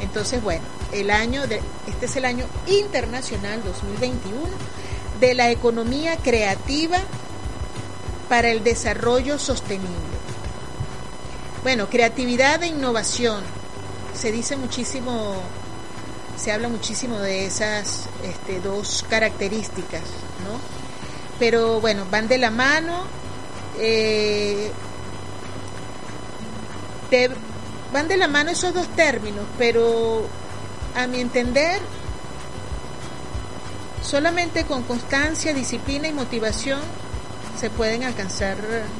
Entonces, 0.00 0.42
bueno, 0.42 0.64
el 0.92 1.10
año 1.10 1.46
de, 1.46 1.62
este 1.86 2.06
es 2.06 2.16
el 2.16 2.24
año 2.24 2.44
internacional 2.66 3.62
2021 3.62 4.40
de 5.22 5.34
la 5.34 5.50
economía 5.50 6.16
creativa 6.16 6.98
para 8.28 8.50
el 8.50 8.64
desarrollo 8.64 9.38
sostenible. 9.38 10.18
Bueno, 11.62 11.88
creatividad 11.88 12.60
e 12.64 12.66
innovación. 12.66 13.44
Se 14.14 14.32
dice 14.32 14.56
muchísimo 14.56 15.40
se 16.36 16.50
habla 16.50 16.68
muchísimo 16.68 17.20
de 17.20 17.46
esas 17.46 18.08
este, 18.24 18.58
dos 18.58 19.04
características, 19.08 20.02
¿no? 20.44 20.58
Pero 21.38 21.80
bueno, 21.80 22.04
van 22.10 22.26
de 22.26 22.38
la 22.38 22.50
mano, 22.50 23.04
eh, 23.78 24.72
van 27.92 28.08
de 28.08 28.16
la 28.16 28.26
mano 28.26 28.50
esos 28.50 28.74
dos 28.74 28.88
términos, 28.96 29.44
pero 29.56 30.26
a 30.96 31.06
mi 31.06 31.20
entender, 31.20 31.80
solamente 34.02 34.64
con 34.64 34.82
constancia, 34.82 35.54
disciplina 35.54 36.08
y 36.08 36.12
motivación 36.12 36.80
se 37.58 37.70
pueden 37.70 38.04
alcanzar 38.04 38.56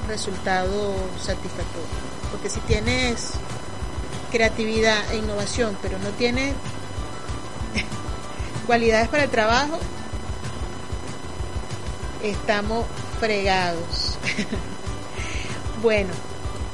resultados 0.06 0.94
satisfactorios. 1.20 1.90
Porque 2.30 2.48
si 2.48 2.60
tienes 2.60 3.32
creatividad 4.30 4.98
e 5.12 5.16
innovación, 5.16 5.76
pero 5.82 5.98
no 5.98 6.10
tienes 6.10 6.54
cualidades 8.66 9.08
para 9.08 9.24
el 9.24 9.30
trabajo, 9.30 9.78
estamos 12.22 12.86
fregados. 13.20 14.18
bueno, 15.82 16.12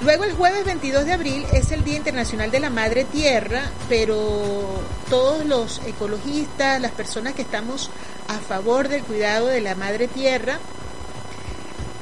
luego 0.03 0.25
el 0.25 0.35
jueves 0.35 0.65
22 0.65 1.05
de 1.05 1.13
abril 1.13 1.47
es 1.53 1.71
el 1.73 1.85
Día 1.85 1.97
Internacional 1.97 2.51
de 2.51 2.61
la 2.61 2.71
Madre 2.71 3.05
Tierra, 3.05 3.71
pero 3.89 4.81
todos 5.11 5.45
los 5.45 5.81
ecologistas, 5.87 6.81
las 6.81 6.93
personas 6.93 7.35
que 7.35 7.43
estamos 7.43 7.91
a 8.29 8.39
favor 8.39 8.89
del 8.89 9.03
cuidado 9.03 9.47
de 9.47 9.61
la 9.61 9.75
Madre 9.75 10.09
Tierra, 10.09 10.59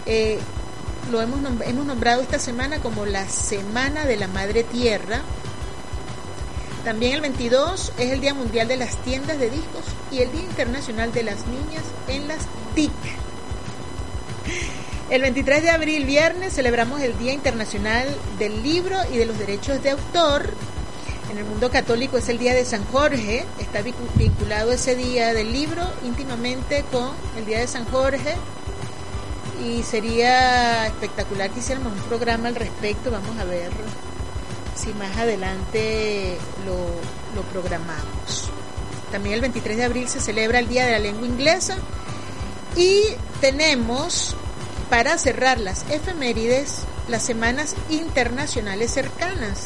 eh, 0.07 0.39
lo 1.11 1.21
hemos, 1.21 1.41
nombrado 1.41 2.23
esta 2.23 2.39
semana 2.39 2.79
como 2.81 3.07
la 3.07 3.29
Semana 3.29 4.05
de 4.05 4.17
la 4.17 4.29
Madre 4.29 4.65
Tierra. 4.65 5.21
También 6.85 7.15
el 7.15 7.21
22 7.21 7.93
es 7.99 8.13
el 8.13 8.21
Día 8.21 8.35
Mundial 8.35 8.69
de 8.69 8.77
las 8.77 8.97
Tiendas 8.99 9.39
de 9.39 9.51
Discos 9.51 9.85
y 10.11 10.19
el 10.19 10.33
Día 10.33 10.43
Internacional 10.43 11.13
de 11.13 11.23
las 11.23 11.47
Niñas 11.47 11.85
en 12.09 12.29
las 12.29 12.47
TIC. 12.75 12.93
El 15.09 15.23
23 15.23 15.63
de 15.63 15.71
abril, 15.71 16.05
viernes, 16.05 16.53
celebramos 16.53 17.01
el 17.01 17.17
Día 17.17 17.33
Internacional 17.33 18.09
del 18.41 18.65
Libro 18.65 18.99
y 19.13 19.17
de 19.17 19.25
los 19.27 19.39
Derechos 19.39 19.81
de 19.81 19.91
Autor. 19.91 20.53
En 21.31 21.39
el 21.39 21.45
mundo 21.45 21.71
católico 21.71 22.19
es 22.19 22.29
el 22.29 22.39
Día 22.39 22.55
de 22.55 22.65
San 22.65 22.85
Jorge. 22.87 23.45
Está 23.61 23.83
vinculado 23.83 24.73
ese 24.73 24.97
Día 24.97 25.33
del 25.33 25.53
Libro 25.53 25.83
íntimamente 26.05 26.85
con 26.91 27.11
el 27.37 27.47
Día 27.47 27.61
de 27.61 27.69
San 27.69 27.85
Jorge. 27.85 28.35
Y 29.65 29.85
sería 29.85 30.89
espectacular 30.89 31.51
que 31.51 31.61
hiciéramos 31.61 31.93
un 31.93 32.03
programa 32.09 32.49
al 32.49 32.57
respecto. 32.57 33.13
Vamos 33.13 33.39
a 33.39 33.45
ver 33.45 33.71
si 34.75 34.93
más 34.95 35.17
adelante 35.17 36.37
lo, 36.67 37.41
lo 37.41 37.49
programamos. 37.53 38.51
También 39.13 39.37
el 39.37 39.41
23 39.41 39.77
de 39.77 39.85
abril 39.85 40.09
se 40.09 40.21
celebra 40.21 40.59
el 40.59 40.67
Día 40.67 40.85
de 40.85 40.91
la 40.91 40.99
Lengua 40.99 41.29
Inglesa. 41.29 41.77
Y 42.75 43.03
tenemos 43.41 44.37
para 44.91 45.19
cerrar 45.19 45.59
las 45.59 45.85
efemérides, 45.91 46.83
las 47.09 47.23
semanas 47.23 47.75
internacionales 47.89 48.93
cercanas. 48.93 49.65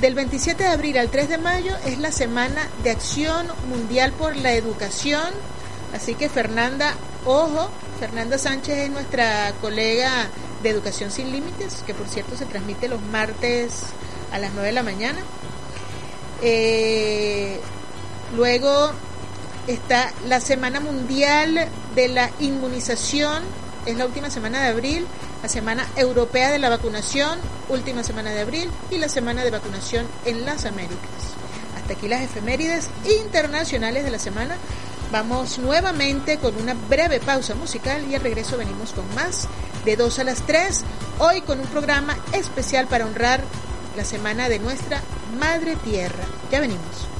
Del 0.00 0.14
27 0.14 0.64
de 0.64 0.68
abril 0.68 0.98
al 0.98 1.10
3 1.10 1.28
de 1.28 1.38
mayo 1.38 1.76
es 1.86 1.98
la 1.98 2.10
Semana 2.10 2.68
de 2.82 2.90
Acción 2.90 3.46
Mundial 3.68 4.12
por 4.12 4.36
la 4.36 4.52
Educación. 4.52 5.30
Así 5.94 6.14
que 6.14 6.28
Fernanda, 6.28 6.94
ojo, 7.24 7.70
Fernanda 8.00 8.36
Sánchez 8.36 8.78
es 8.78 8.90
nuestra 8.90 9.52
colega 9.60 10.28
de 10.62 10.70
Educación 10.70 11.10
Sin 11.10 11.30
Límites, 11.30 11.82
que 11.86 11.94
por 11.94 12.08
cierto 12.08 12.36
se 12.36 12.46
transmite 12.46 12.88
los 12.88 13.00
martes 13.00 13.84
a 14.32 14.38
las 14.38 14.52
9 14.52 14.68
de 14.68 14.72
la 14.72 14.82
mañana. 14.82 15.20
Eh, 16.42 17.60
luego 18.34 18.90
está 19.68 20.12
la 20.26 20.40
Semana 20.40 20.80
Mundial 20.80 21.68
de 21.94 22.08
la 22.08 22.30
Inmunización 22.40 23.44
es 23.86 23.96
la 23.96 24.06
última 24.06 24.30
semana 24.30 24.62
de 24.62 24.68
abril, 24.68 25.06
la 25.42 25.48
Semana 25.48 25.86
Europea 25.96 26.50
de 26.50 26.58
la 26.58 26.68
Vacunación, 26.68 27.38
última 27.68 28.04
semana 28.04 28.30
de 28.30 28.40
abril, 28.40 28.70
y 28.90 28.98
la 28.98 29.08
Semana 29.08 29.44
de 29.44 29.50
Vacunación 29.50 30.06
en 30.24 30.44
las 30.44 30.64
Américas. 30.64 30.98
Hasta 31.76 31.94
aquí 31.94 32.08
las 32.08 32.22
efemérides 32.22 32.88
internacionales 33.22 34.04
de 34.04 34.10
la 34.10 34.18
semana. 34.18 34.56
Vamos 35.10 35.58
nuevamente 35.58 36.38
con 36.38 36.56
una 36.56 36.74
breve 36.74 37.20
pausa 37.20 37.54
musical 37.54 38.04
y 38.08 38.14
al 38.14 38.22
regreso 38.22 38.56
venimos 38.56 38.92
con 38.92 39.04
más 39.14 39.48
de 39.84 39.96
2 39.96 40.18
a 40.20 40.24
las 40.24 40.46
3, 40.46 40.82
hoy 41.18 41.42
con 41.42 41.60
un 41.60 41.66
programa 41.66 42.16
especial 42.32 42.86
para 42.86 43.04
honrar 43.04 43.42
la 43.96 44.04
semana 44.04 44.48
de 44.48 44.58
nuestra 44.58 45.02
Madre 45.38 45.76
Tierra. 45.76 46.24
Ya 46.50 46.60
venimos. 46.60 47.11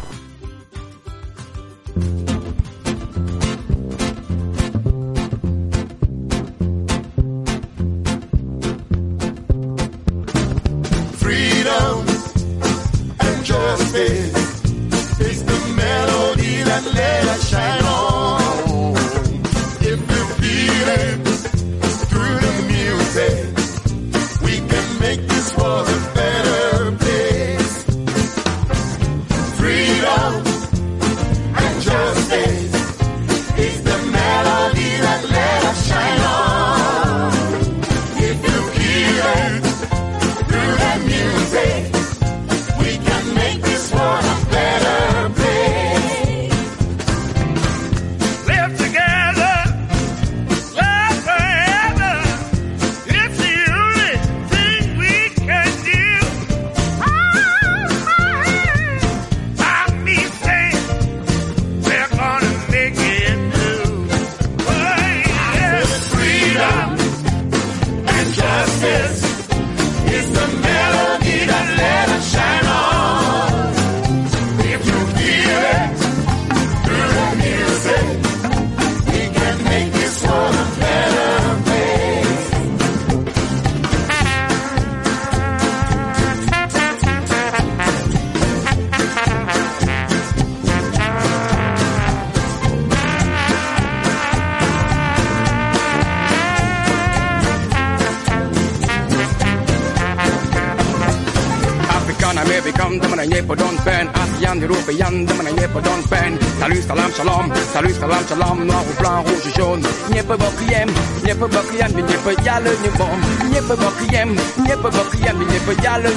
payante, 104.92 105.28
mais 105.42 105.50
il 105.50 105.56
n'y 105.56 105.64
a 105.64 105.68
peine. 106.10 106.38
Salut, 106.60 106.82
salam, 106.82 107.10
shalom, 107.16 107.52
salut, 107.72 107.94
salam, 107.94 108.24
shalom, 108.28 108.64
noir 108.64 108.84
ou 108.88 109.00
blanc, 109.00 109.22
rouge 109.22 109.46
ou 109.46 109.58
jaune. 109.58 109.82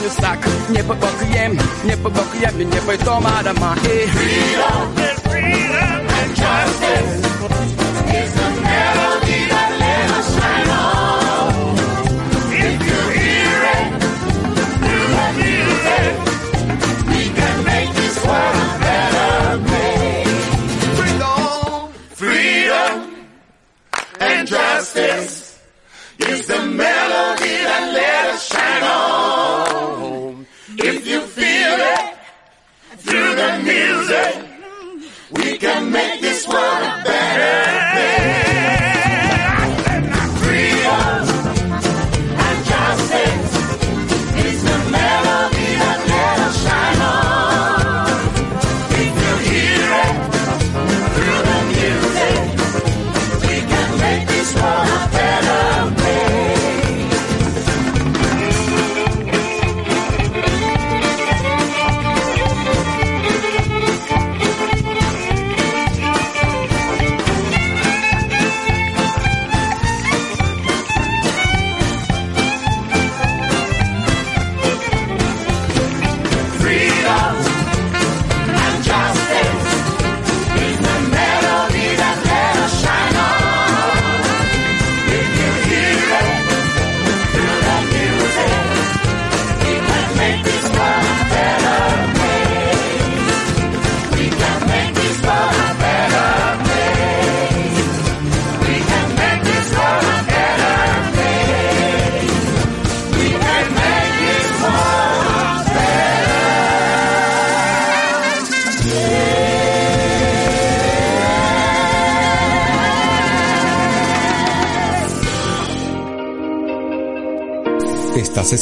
Sac. 0.10 0.40
Freedom, 4.08 4.96
freedom 5.24 6.08
and 6.08 6.36
justice. 6.36 7.35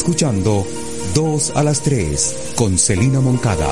Escuchando 0.04 0.68
2 1.16 1.54
a 1.56 1.64
las 1.64 1.80
3 1.80 2.56
con 2.58 2.78
Celina 2.78 3.22
Moncada. 3.22 3.70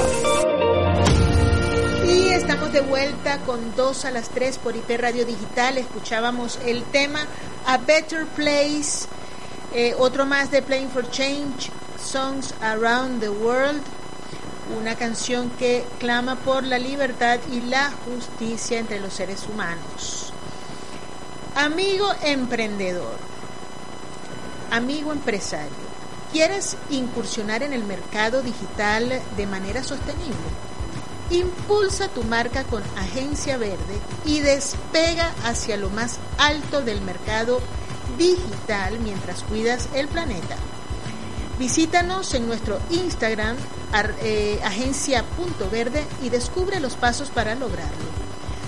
Y 2.07 2.29
estamos 2.29 2.71
de 2.71 2.79
vuelta 2.79 3.39
con 3.39 3.75
2 3.75 4.05
a 4.05 4.11
las 4.11 4.29
3 4.29 4.57
por 4.59 4.73
IP 4.77 4.91
Radio 4.97 5.25
Digital. 5.25 5.77
Escuchábamos 5.77 6.57
el 6.65 6.83
tema 6.83 7.19
A 7.65 7.79
Better 7.79 8.25
Place, 8.27 9.09
eh, 9.73 9.93
otro 9.99 10.25
más 10.25 10.51
de 10.51 10.61
Playing 10.61 10.89
for 10.89 11.11
Change, 11.11 11.69
Songs 12.01 12.53
Around 12.61 13.19
the 13.19 13.29
World, 13.29 13.81
una 14.79 14.95
canción 14.95 15.49
que 15.59 15.83
clama 15.99 16.37
por 16.37 16.63
la 16.63 16.79
libertad 16.79 17.41
y 17.51 17.59
la 17.59 17.91
justicia 18.05 18.79
entre 18.79 19.01
los 19.01 19.11
seres 19.11 19.49
humanos. 19.51 20.31
Amigo 21.55 22.09
emprendedor, 22.23 23.17
amigo 24.71 25.11
empresario, 25.11 25.90
¿quieres 26.31 26.77
incursionar 26.89 27.63
en 27.63 27.73
el 27.73 27.83
mercado 27.83 28.41
digital 28.41 29.21
de 29.35 29.47
manera 29.47 29.83
sostenible? 29.83 30.35
Impulsa 31.29 32.09
tu 32.09 32.23
marca 32.23 32.63
con 32.63 32.83
Agencia 32.97 33.57
Verde 33.57 33.99
y 34.25 34.39
despega 34.39 35.33
hacia 35.45 35.77
lo 35.77 35.89
más 35.89 36.19
alto 36.37 36.81
del 36.81 37.01
mercado 37.01 37.61
digital 38.17 38.99
mientras 38.99 39.43
cuidas 39.43 39.87
el 39.93 40.07
planeta. 40.07 40.57
Visítanos 41.57 42.33
en 42.33 42.47
nuestro 42.47 42.79
Instagram 42.89 43.55
eh, 44.23 44.59
agencia.verde 44.63 46.03
y 46.23 46.29
descubre 46.29 46.79
los 46.79 46.95
pasos 46.95 47.29
para 47.29 47.55
lograrlo. 47.55 48.09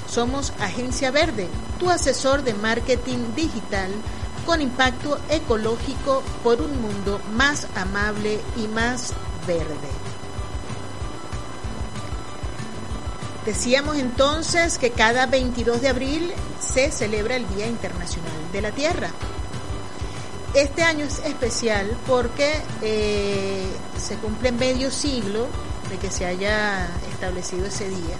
Somos 0.07 0.53
Agencia 0.59 1.09
Verde, 1.09 1.47
tu 1.79 1.89
asesor 1.89 2.43
de 2.43 2.53
marketing 2.53 3.33
digital 3.35 3.89
con 4.45 4.61
impacto 4.61 5.19
ecológico 5.29 6.23
por 6.43 6.61
un 6.61 6.81
mundo 6.81 7.19
más 7.33 7.67
amable 7.75 8.39
y 8.57 8.67
más 8.67 9.13
verde. 9.47 10.03
Decíamos 13.45 13.97
entonces 13.97 14.77
que 14.77 14.91
cada 14.91 15.25
22 15.25 15.81
de 15.81 15.89
abril 15.89 16.33
se 16.59 16.91
celebra 16.91 17.35
el 17.35 17.47
Día 17.49 17.67
Internacional 17.67 18.31
de 18.53 18.61
la 18.61 18.71
Tierra. 18.71 19.09
Este 20.53 20.83
año 20.83 21.03
es 21.03 21.19
especial 21.25 21.97
porque 22.07 22.53
eh, 22.81 23.67
se 23.97 24.15
cumple 24.17 24.51
medio 24.51 24.91
siglo 24.91 25.47
de 25.89 25.97
que 25.97 26.09
se 26.09 26.25
haya 26.25 26.87
establecido 27.11 27.65
ese 27.65 27.89
día. 27.89 28.15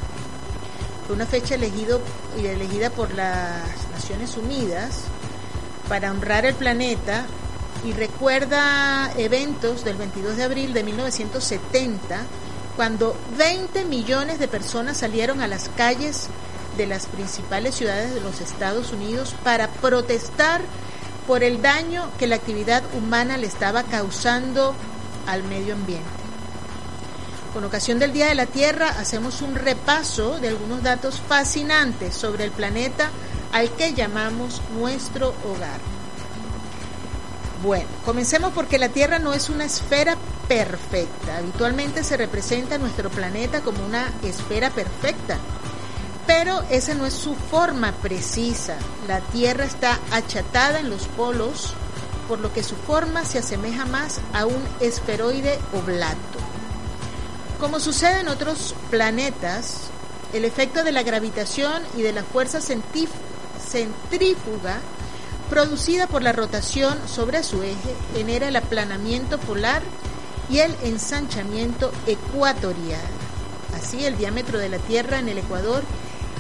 Fue 1.06 1.16
una 1.16 1.26
fecha 1.26 1.56
elegido, 1.56 2.02
elegida 2.38 2.90
por 2.90 3.14
las 3.14 3.62
Naciones 3.94 4.36
Unidas 4.36 5.04
para 5.88 6.12
honrar 6.12 6.46
el 6.46 6.56
planeta 6.56 7.26
y 7.84 7.94
recuerda 7.94 9.12
eventos 9.18 9.84
del 9.84 9.98
22 9.98 10.38
de 10.38 10.44
abril 10.44 10.74
de 10.74 10.84
1970 10.84 12.22
cuando 12.76 13.16
20 13.38 13.86
millones 13.86 14.40
de 14.40 14.48
personas 14.48 14.98
salieron 14.98 15.42
a 15.42 15.48
las 15.48 15.70
calles 15.70 16.28
de 16.78 16.88
las 16.88 17.06
principales 17.06 17.76
ciudades 17.76 18.14
de 18.14 18.22
los 18.22 18.42
Estados 18.42 18.92
Unidos 18.94 19.36
para 19.44 19.68
protestar 19.68 20.62
por 21.28 21.44
el 21.44 21.62
daño 21.62 22.10
que 22.18 22.28
la 22.28 22.36
actividad 22.36 22.84
humana 22.96 23.38
le 23.38 23.48
estaba 23.48 23.84
causando 23.84 24.74
al 25.28 25.44
medio 25.44 25.76
ambiente. 25.76 26.10
Con 27.54 27.64
ocasión 27.64 28.00
del 28.00 28.14
Día 28.14 28.28
de 28.28 28.36
la 28.36 28.48
Tierra 28.48 28.90
hacemos 28.90 29.42
un 29.44 29.56
repaso 29.56 30.40
de 30.40 30.50
algunos 30.50 30.82
datos 30.82 31.22
fascinantes 31.28 32.16
sobre 32.16 32.46
el 32.46 32.52
planeta 32.52 33.12
al 33.54 33.70
que 33.72 33.94
llamamos 33.94 34.62
nuestro 34.78 35.30
hogar. 35.46 35.80
Bueno, 37.64 37.88
comencemos 38.04 38.52
porque 38.54 38.78
la 38.78 38.90
Tierra 38.90 39.20
no 39.20 39.34
es 39.34 39.48
una 39.48 39.64
esfera 39.64 40.18
perfecta. 40.50 41.38
Habitualmente 41.38 42.04
se 42.04 42.18
representa 42.18 42.78
nuestro 42.78 43.10
planeta 43.10 43.62
como 43.62 43.86
una 43.86 44.12
esfera 44.22 44.70
perfecta, 44.70 45.38
pero 46.28 46.62
esa 46.70 46.94
no 46.94 47.06
es 47.06 47.14
su 47.14 47.36
forma 47.36 47.94
precisa. 47.94 48.76
La 49.08 49.22
Tierra 49.22 49.64
está 49.64 49.98
achatada 50.12 50.80
en 50.80 50.90
los 50.90 51.08
polos, 51.08 51.74
por 52.28 52.40
lo 52.40 52.52
que 52.52 52.64
su 52.64 52.76
forma 52.76 53.24
se 53.24 53.40
asemeja 53.40 53.86
más 53.86 54.20
a 54.34 54.46
un 54.46 54.62
esferoide 54.82 55.58
oblato. 55.74 56.18
Como 57.60 57.80
sucede 57.80 58.22
en 58.22 58.28
otros 58.28 58.76
planetas, 58.90 59.90
el 60.34 60.44
efecto 60.44 60.84
de 60.84 60.92
la 60.92 61.04
gravitación 61.04 61.82
y 61.96 62.02
de 62.02 62.12
la 62.12 62.24
fuerza 62.24 62.60
centif- 62.60 63.08
centrífuga 63.74 64.80
producida 65.50 66.08
por 66.08 66.22
la 66.22 66.32
rotación 66.32 66.98
sobre 67.08 67.44
su 67.44 67.64
eje 67.64 67.96
genera 68.16 68.48
el 68.48 68.56
aplanamiento 68.56 69.40
polar 69.40 69.82
y 70.50 70.60
el 70.60 70.76
ensanchamiento 70.84 71.92
ecuatorial. 72.06 73.02
Así, 73.76 74.06
el 74.06 74.18
diámetro 74.18 74.60
de 74.60 74.70
la 74.70 74.78
Tierra 74.78 75.20
en 75.20 75.30
el 75.30 75.40
Ecuador 75.40 75.84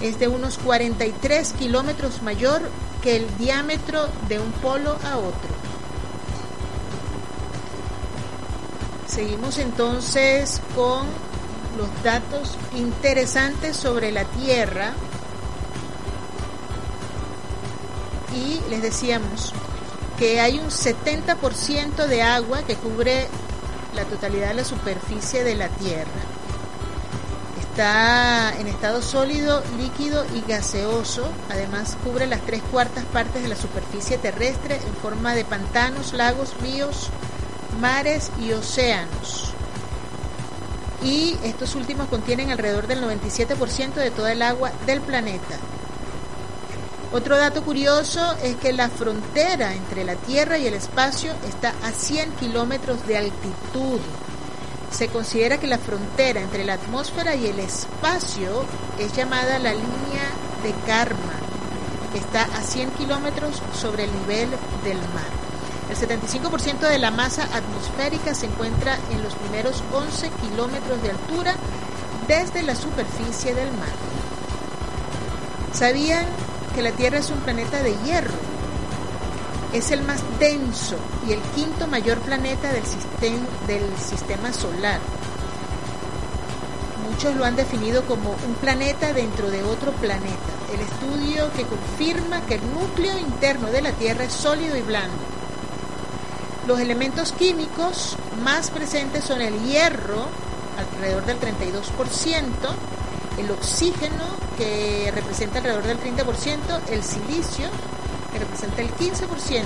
es 0.01 0.19
de 0.19 0.27
unos 0.27 0.57
43 0.59 1.53
kilómetros 1.53 2.21
mayor 2.21 2.61
que 3.01 3.15
el 3.15 3.37
diámetro 3.37 4.07
de 4.29 4.39
un 4.39 4.51
polo 4.51 4.97
a 5.03 5.17
otro. 5.17 5.53
Seguimos 9.07 9.57
entonces 9.57 10.61
con 10.75 11.05
los 11.77 12.03
datos 12.03 12.57
interesantes 12.75 13.75
sobre 13.75 14.11
la 14.11 14.25
Tierra. 14.25 14.93
Y 18.33 18.61
les 18.69 18.81
decíamos 18.81 19.53
que 20.17 20.39
hay 20.39 20.59
un 20.59 20.69
70% 20.69 22.07
de 22.07 22.21
agua 22.21 22.63
que 22.63 22.75
cubre 22.75 23.27
la 23.95 24.03
totalidad 24.05 24.49
de 24.49 24.55
la 24.55 24.63
superficie 24.63 25.43
de 25.43 25.55
la 25.55 25.69
Tierra. 25.69 26.09
Está 27.59 28.53
en 28.59 28.67
estado 28.67 29.01
sólido, 29.01 29.63
líquido 29.77 30.23
y 30.35 30.41
gaseoso. 30.47 31.27
Además 31.49 31.97
cubre 32.03 32.27
las 32.27 32.41
tres 32.41 32.61
cuartas 32.71 33.03
partes 33.05 33.41
de 33.41 33.49
la 33.49 33.55
superficie 33.55 34.19
terrestre 34.19 34.75
en 34.75 34.93
forma 35.01 35.33
de 35.33 35.43
pantanos, 35.43 36.13
lagos, 36.13 36.53
ríos, 36.61 37.09
mares 37.81 38.31
y 38.39 38.51
océanos. 38.51 39.53
Y 41.03 41.35
estos 41.43 41.75
últimos 41.75 42.07
contienen 42.07 42.51
alrededor 42.51 42.87
del 42.87 43.03
97% 43.03 43.93
de 43.95 44.11
toda 44.11 44.31
el 44.31 44.41
agua 44.41 44.71
del 44.85 45.01
planeta. 45.01 45.57
Otro 47.13 47.37
dato 47.37 47.61
curioso 47.61 48.19
es 48.41 48.55
que 48.55 48.73
la 48.73 48.89
frontera 48.89 49.75
entre 49.75 50.03
la 50.03 50.15
Tierra 50.15 50.57
y 50.57 50.65
el 50.65 50.73
espacio 50.73 51.31
está 51.47 51.71
a 51.83 51.91
100 51.91 52.31
kilómetros 52.31 53.05
de 53.05 53.17
altitud. 53.17 53.99
se 54.91 55.07
considera 55.09 55.59
que 55.59 55.67
la 55.67 55.77
frontera 55.77 56.39
entre 56.41 56.63
la 56.63 56.73
atmósfera 56.73 57.35
y 57.35 57.47
el 57.47 57.59
espacio 57.59 58.63
es 58.99 59.13
llamada 59.13 59.57
la 59.57 59.73
línea 59.73 60.25
de 60.63 60.71
Karma, 60.87 61.33
que 62.11 62.19
está 62.19 62.43
a 62.43 62.61
100 62.61 62.91
kilómetros 62.91 63.61
sobre 63.79 64.05
el 64.05 64.11
nivel 64.21 64.49
del 64.83 64.97
mar. 64.97 65.31
El 65.89 65.97
75% 65.97 66.79
de 66.79 66.99
la 66.99 67.11
masa 67.11 67.43
atmosférica 67.43 68.33
se 68.33 68.47
encuentra 68.47 68.97
en 69.11 69.21
los 69.21 69.33
primeros 69.35 69.83
11 69.93 70.29
kilómetros 70.41 71.01
de 71.03 71.11
altura 71.11 71.55
desde 72.27 72.63
la 72.63 72.75
superficie 72.75 73.53
del 73.53 73.71
mar. 73.71 73.93
¿Sabían 75.73 76.25
que 76.73 76.81
la 76.81 76.91
Tierra 76.91 77.19
es 77.19 77.29
un 77.29 77.39
planeta 77.39 77.81
de 77.81 77.95
hierro? 78.03 78.33
Es 79.73 79.91
el 79.91 80.03
más 80.03 80.21
denso 80.39 80.97
y 81.27 81.33
el 81.33 81.39
quinto 81.55 81.87
mayor 81.87 82.19
planeta 82.19 82.71
del, 82.71 82.83
sistema, 83.97 84.53
solar. 84.53 84.99
Muchos 87.09 87.35
lo 87.35 87.45
han 87.45 87.55
definido 87.55 88.03
como 88.05 88.31
un 88.31 88.53
planeta 88.61 89.13
dentro 89.13 89.49
de 89.49 89.63
otro 89.63 89.91
planeta. 89.93 90.53
El 90.73 90.79
estudio 90.79 91.51
que 91.53 91.63
confirma 91.63 92.41
que 92.45 92.55
el 92.55 92.73
núcleo 92.73 93.17
interno 93.17 93.69
de 93.69 93.81
la 93.81 93.91
Tierra 93.91 94.25
es 94.25 94.33
sólido 94.33 94.75
y 94.77 94.81
blando. 94.81 95.17
Los 96.67 96.79
elementos 96.79 97.33
químicos 97.33 98.15
más 98.43 98.69
presentes 98.69 99.23
son 99.23 99.41
el 99.41 99.59
hierro, 99.63 100.27
alrededor 100.77 101.25
del 101.25 101.39
32%, 101.39 102.43
el 103.37 103.51
oxígeno, 103.51 104.42
que 104.57 105.11
representa 105.13 105.59
alrededor 105.59 105.83
del 105.83 105.99
30%, 105.99 106.81
el 106.89 107.03
silicio, 107.03 107.69
que 108.31 108.39
representa 108.39 108.81
el 108.81 108.93
15%, 108.95 109.63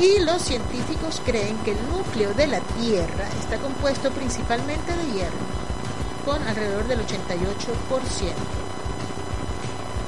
y 0.00 0.18
los 0.20 0.40
científicos 0.42 1.20
creen 1.24 1.58
que 1.58 1.72
el 1.72 1.88
núcleo 1.88 2.32
de 2.32 2.46
la 2.46 2.60
Tierra 2.60 3.28
está 3.38 3.58
compuesto 3.58 4.10
principalmente 4.10 4.96
de 4.96 5.12
hierro, 5.12 5.36
con 6.24 6.42
alrededor 6.48 6.86
del 6.86 7.00
88%. 7.00 7.16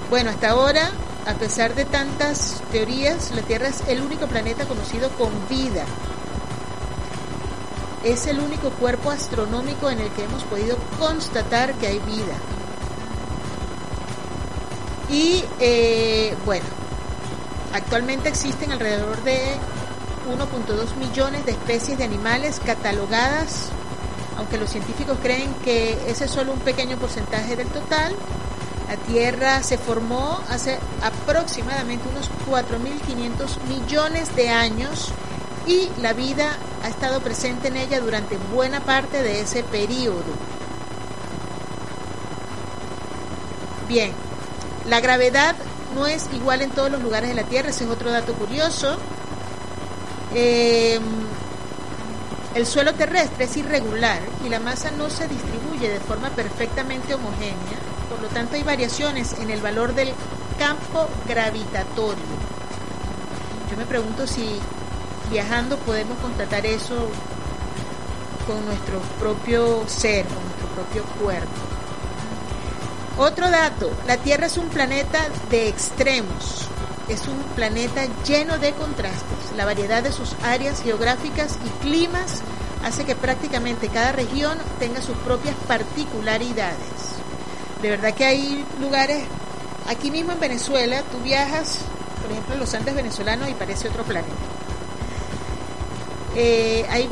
Bueno, 0.08 0.30
hasta 0.30 0.50
ahora, 0.50 0.90
a 1.26 1.34
pesar 1.34 1.74
de 1.74 1.84
tantas 1.84 2.62
teorías, 2.70 3.32
la 3.32 3.42
Tierra 3.42 3.68
es 3.68 3.82
el 3.86 4.00
único 4.00 4.26
planeta 4.26 4.66
conocido 4.66 5.10
con 5.10 5.30
vida. 5.48 5.84
Es 8.04 8.26
el 8.26 8.40
único 8.40 8.70
cuerpo 8.70 9.10
astronómico 9.10 9.90
en 9.90 10.00
el 10.00 10.10
que 10.10 10.24
hemos 10.24 10.42
podido 10.44 10.76
constatar 10.98 11.74
que 11.74 11.86
hay 11.86 11.98
vida. 12.00 12.34
Y 15.12 15.44
eh, 15.60 16.34
bueno, 16.46 16.64
actualmente 17.74 18.30
existen 18.30 18.72
alrededor 18.72 19.22
de 19.24 19.38
1.2 20.26 20.96
millones 20.96 21.44
de 21.44 21.52
especies 21.52 21.98
de 21.98 22.04
animales 22.04 22.60
catalogadas, 22.64 23.68
aunque 24.38 24.56
los 24.56 24.70
científicos 24.70 25.18
creen 25.22 25.52
que 25.62 25.98
ese 26.08 26.24
es 26.24 26.30
solo 26.30 26.52
un 26.52 26.60
pequeño 26.60 26.96
porcentaje 26.96 27.56
del 27.56 27.68
total. 27.68 28.14
La 28.88 28.96
Tierra 28.96 29.62
se 29.62 29.76
formó 29.76 30.40
hace 30.48 30.78
aproximadamente 31.02 32.08
unos 32.08 32.30
4.500 32.50 33.58
millones 33.68 34.34
de 34.34 34.48
años 34.48 35.12
y 35.66 35.90
la 36.00 36.14
vida 36.14 36.56
ha 36.82 36.88
estado 36.88 37.20
presente 37.20 37.68
en 37.68 37.76
ella 37.76 38.00
durante 38.00 38.38
buena 38.54 38.80
parte 38.80 39.22
de 39.22 39.42
ese 39.42 39.62
periodo. 39.62 40.22
Bien, 43.88 44.12
la 44.92 45.00
gravedad 45.00 45.56
no 45.94 46.06
es 46.06 46.28
igual 46.34 46.60
en 46.60 46.68
todos 46.68 46.90
los 46.90 47.02
lugares 47.02 47.30
de 47.30 47.34
la 47.34 47.44
Tierra, 47.44 47.70
ese 47.70 47.84
es 47.84 47.90
otro 47.90 48.10
dato 48.10 48.34
curioso. 48.34 48.98
Eh, 50.34 51.00
el 52.54 52.66
suelo 52.66 52.92
terrestre 52.92 53.46
es 53.46 53.56
irregular 53.56 54.20
y 54.44 54.50
la 54.50 54.60
masa 54.60 54.90
no 54.90 55.08
se 55.08 55.26
distribuye 55.28 55.88
de 55.88 55.98
forma 55.98 56.28
perfectamente 56.28 57.14
homogénea, 57.14 57.78
por 58.10 58.20
lo 58.20 58.28
tanto 58.28 58.56
hay 58.56 58.64
variaciones 58.64 59.32
en 59.40 59.48
el 59.48 59.62
valor 59.62 59.94
del 59.94 60.12
campo 60.58 61.08
gravitatorio. 61.26 62.22
Yo 63.70 63.78
me 63.78 63.86
pregunto 63.86 64.26
si 64.26 64.60
viajando 65.30 65.78
podemos 65.78 66.18
constatar 66.18 66.66
eso 66.66 67.08
con 68.46 68.62
nuestro 68.66 69.00
propio 69.18 69.88
ser, 69.88 70.26
con 70.26 70.42
nuestro 70.44 70.66
propio 70.74 71.04
cuerpo. 71.18 71.71
Otro 73.18 73.50
dato, 73.50 73.90
la 74.06 74.16
Tierra 74.16 74.46
es 74.46 74.56
un 74.56 74.68
planeta 74.68 75.18
de 75.50 75.68
extremos, 75.68 76.66
es 77.08 77.28
un 77.28 77.36
planeta 77.54 78.06
lleno 78.26 78.58
de 78.58 78.72
contrastes. 78.72 79.52
La 79.56 79.66
variedad 79.66 80.02
de 80.02 80.12
sus 80.12 80.34
áreas 80.42 80.82
geográficas 80.82 81.58
y 81.64 81.68
climas 81.82 82.40
hace 82.82 83.04
que 83.04 83.14
prácticamente 83.14 83.88
cada 83.88 84.12
región 84.12 84.56
tenga 84.78 85.02
sus 85.02 85.16
propias 85.18 85.54
particularidades. 85.68 86.76
De 87.82 87.90
verdad 87.90 88.14
que 88.14 88.24
hay 88.24 88.64
lugares, 88.80 89.24
aquí 89.88 90.10
mismo 90.10 90.32
en 90.32 90.40
Venezuela, 90.40 91.02
tú 91.12 91.18
viajas, 91.18 91.80
por 92.22 92.32
ejemplo, 92.32 92.54
en 92.54 92.60
los 92.60 92.72
Andes 92.72 92.94
venezolanos 92.94 93.48
y 93.50 93.54
parece 93.54 93.88
otro 93.88 94.04
planeta. 94.04 94.32
Eh, 96.34 96.86
hay 96.88 97.10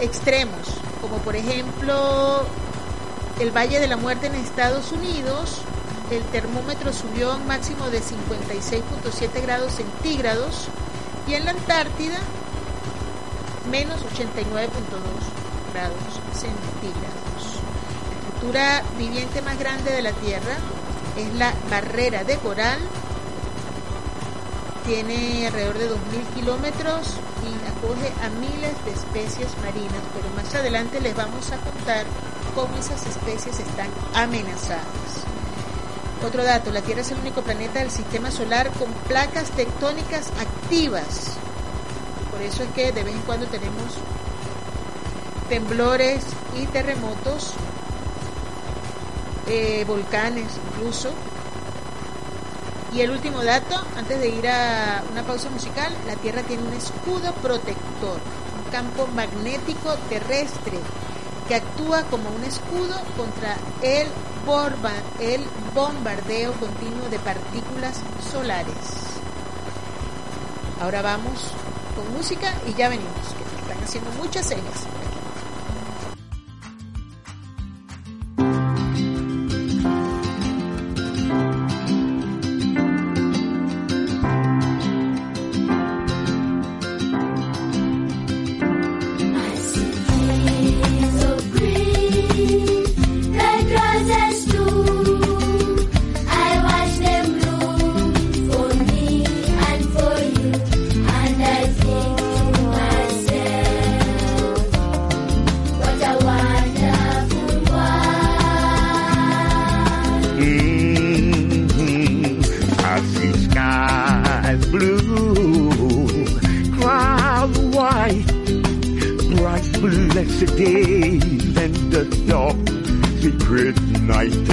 extremos, 0.00 0.60
como 1.00 1.16
por 1.18 1.36
ejemplo 1.36 2.44
el 3.40 3.56
Valle 3.56 3.78
de 3.78 3.86
la 3.86 3.96
Muerte 3.96 4.26
en 4.26 4.34
Estados 4.34 4.90
Unidos, 4.90 5.60
el 6.10 6.22
termómetro 6.24 6.92
subió 6.92 7.32
a 7.32 7.36
un 7.36 7.46
máximo 7.46 7.88
de 7.90 8.00
56.7 8.00 9.42
grados 9.42 9.72
centígrados 9.72 10.68
y 11.28 11.34
en 11.34 11.44
la 11.44 11.52
Antártida 11.52 12.18
menos 13.70 14.00
89.2 14.00 14.08
grados 15.72 15.96
centígrados. 16.32 17.62
La 18.08 18.16
estructura 18.16 18.82
viviente 18.98 19.42
más 19.42 19.58
grande 19.58 19.92
de 19.92 20.02
la 20.02 20.12
Tierra 20.12 20.56
es 21.16 21.32
la 21.34 21.52
barrera 21.70 22.24
de 22.24 22.36
coral, 22.38 22.80
tiene 24.84 25.46
alrededor 25.46 25.78
de 25.78 25.90
2.000 25.90 25.96
kilómetros 26.34 27.14
y 27.44 27.68
acoge 27.68 28.12
a 28.24 28.30
miles 28.30 28.72
de 28.84 28.92
especies 28.92 29.48
marinas, 29.62 30.02
pero 30.14 30.34
más 30.34 30.52
adelante 30.54 31.00
les 31.00 31.14
vamos 31.14 31.52
a 31.52 31.56
contar 31.58 32.06
cómo 32.58 32.76
esas 32.76 33.06
especies 33.06 33.60
están 33.60 33.86
amenazadas. 34.14 34.82
Otro 36.26 36.42
dato, 36.42 36.72
la 36.72 36.82
Tierra 36.82 37.02
es 37.02 37.10
el 37.12 37.18
único 37.18 37.42
planeta 37.42 37.78
del 37.78 37.92
sistema 37.92 38.32
solar 38.32 38.72
con 38.72 38.92
placas 39.06 39.50
tectónicas 39.50 40.32
activas. 40.40 41.36
Por 42.32 42.42
eso 42.42 42.64
es 42.64 42.70
que 42.70 42.90
de 42.90 43.04
vez 43.04 43.14
en 43.14 43.20
cuando 43.22 43.46
tenemos 43.46 43.94
temblores 45.48 46.24
y 46.60 46.66
terremotos, 46.66 47.52
eh, 49.46 49.84
volcanes 49.86 50.46
incluso. 50.66 51.10
Y 52.92 53.02
el 53.02 53.12
último 53.12 53.44
dato, 53.44 53.76
antes 53.96 54.18
de 54.18 54.30
ir 54.30 54.48
a 54.48 55.04
una 55.12 55.22
pausa 55.22 55.48
musical, 55.50 55.92
la 56.08 56.16
Tierra 56.16 56.42
tiene 56.42 56.64
un 56.64 56.72
escudo 56.72 57.32
protector, 57.34 58.18
un 58.64 58.72
campo 58.72 59.06
magnético 59.14 59.94
terrestre 60.08 60.80
que 61.48 61.54
actúa 61.54 62.02
como 62.04 62.28
un 62.28 62.44
escudo 62.44 62.94
contra 63.16 63.56
el, 63.82 64.06
el 65.18 65.44
bombardeo 65.74 66.52
continuo 66.52 67.08
de 67.08 67.18
partículas 67.18 68.00
solares. 68.30 68.74
Ahora 70.80 71.02
vamos 71.02 71.52
con 71.96 72.12
música 72.14 72.52
y 72.66 72.74
ya 72.74 72.88
venimos, 72.88 73.34
que 73.36 73.62
están 73.62 73.82
haciendo 73.82 74.10
muchas 74.12 74.46
señas. 74.46 74.86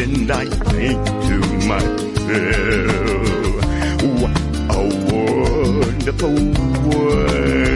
when 0.05 0.29
I 0.29 0.45
think 0.45 1.03
to 1.27 1.37
myself, 1.67 1.95
what 4.19 4.37
a 4.69 4.83
wonderful 5.11 6.35
world. 6.89 7.74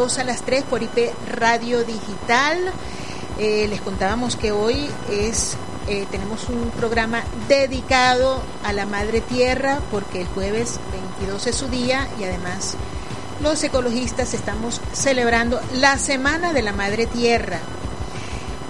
2 0.00 0.18
a 0.18 0.24
las 0.24 0.40
3 0.40 0.64
por 0.64 0.82
IP 0.82 1.12
Radio 1.30 1.84
Digital. 1.84 2.56
Eh, 3.38 3.66
les 3.68 3.82
contábamos 3.82 4.34
que 4.34 4.50
hoy 4.50 4.88
es 5.10 5.58
eh, 5.88 6.06
tenemos 6.10 6.48
un 6.48 6.70
programa 6.70 7.22
dedicado 7.48 8.40
a 8.64 8.72
la 8.72 8.86
Madre 8.86 9.20
Tierra 9.20 9.78
porque 9.90 10.22
el 10.22 10.26
jueves 10.28 10.80
22 11.18 11.48
es 11.48 11.54
su 11.54 11.68
día 11.68 12.08
y 12.18 12.24
además 12.24 12.76
los 13.42 13.62
ecologistas 13.62 14.32
estamos 14.32 14.80
celebrando 14.94 15.60
la 15.74 15.98
Semana 15.98 16.54
de 16.54 16.62
la 16.62 16.72
Madre 16.72 17.04
Tierra. 17.04 17.60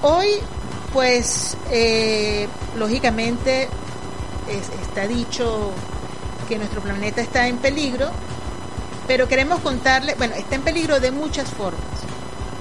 Hoy, 0.02 0.30
pues, 0.92 1.56
eh, 1.70 2.48
lógicamente 2.76 3.68
está 4.82 5.06
dicho 5.06 5.70
que 6.48 6.58
nuestro 6.58 6.80
planeta 6.80 7.20
está 7.20 7.46
en 7.46 7.58
peligro, 7.58 8.10
pero 9.10 9.26
queremos 9.26 9.58
contarle, 9.58 10.14
bueno, 10.14 10.36
está 10.36 10.54
en 10.54 10.62
peligro 10.62 11.00
de 11.00 11.10
muchas 11.10 11.50
formas. 11.50 11.82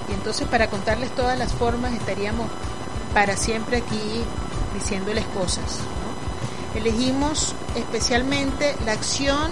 Y 0.09 0.13
entonces 0.13 0.47
para 0.47 0.67
contarles 0.67 1.11
todas 1.11 1.37
las 1.37 1.53
formas 1.53 1.93
estaríamos 1.93 2.47
para 3.13 3.37
siempre 3.37 3.77
aquí 3.77 4.23
diciéndoles 4.73 5.25
cosas. 5.27 5.77
Elegimos 6.73 7.53
especialmente 7.75 8.75
la 8.83 8.93
acción 8.93 9.51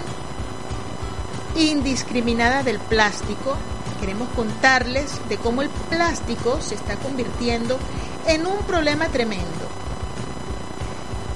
indiscriminada 1.54 2.64
del 2.64 2.80
plástico. 2.80 3.56
Queremos 4.00 4.28
contarles 4.30 5.20
de 5.28 5.36
cómo 5.36 5.62
el 5.62 5.68
plástico 5.68 6.60
se 6.60 6.74
está 6.74 6.96
convirtiendo 6.96 7.78
en 8.26 8.44
un 8.44 8.58
problema 8.64 9.06
tremendo. 9.06 9.68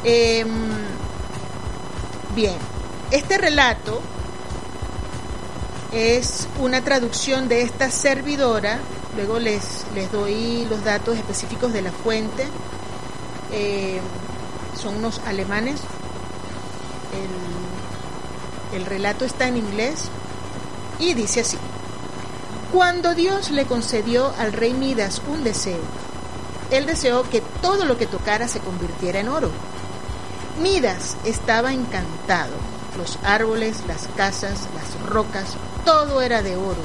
Em, 0.02 0.48
bien, 2.34 2.56
este 3.12 3.38
relato 3.38 4.02
es 5.92 6.48
una 6.58 6.82
traducción 6.82 7.48
de 7.48 7.62
esta 7.62 7.90
servidora, 7.90 8.78
luego 9.16 9.38
les, 9.38 9.84
les 9.94 10.10
doy 10.10 10.66
los 10.70 10.82
datos 10.84 11.16
específicos 11.16 11.72
de 11.72 11.82
la 11.82 11.92
fuente, 11.92 12.46
eh, 13.52 14.00
son 14.80 14.96
unos 14.96 15.20
alemanes, 15.26 15.80
el, 18.72 18.80
el 18.80 18.86
relato 18.86 19.24
está 19.24 19.46
en 19.48 19.58
inglés 19.58 20.08
y 20.98 21.14
dice 21.14 21.40
así, 21.40 21.58
cuando 22.72 23.14
Dios 23.14 23.50
le 23.50 23.66
concedió 23.66 24.32
al 24.38 24.54
rey 24.54 24.72
Midas 24.72 25.20
un 25.28 25.44
deseo, 25.44 25.82
él 26.70 26.86
deseó 26.86 27.28
que 27.28 27.42
todo 27.60 27.84
lo 27.84 27.98
que 27.98 28.06
tocara 28.06 28.48
se 28.48 28.60
convirtiera 28.60 29.20
en 29.20 29.28
oro. 29.28 29.50
Midas 30.62 31.18
estaba 31.24 31.74
encantado. 31.74 32.54
Los 32.96 33.18
árboles, 33.24 33.82
las 33.86 34.08
casas, 34.16 34.68
las 34.74 35.10
rocas, 35.10 35.56
todo 35.84 36.22
era 36.22 36.42
de 36.42 36.56
oro, 36.56 36.82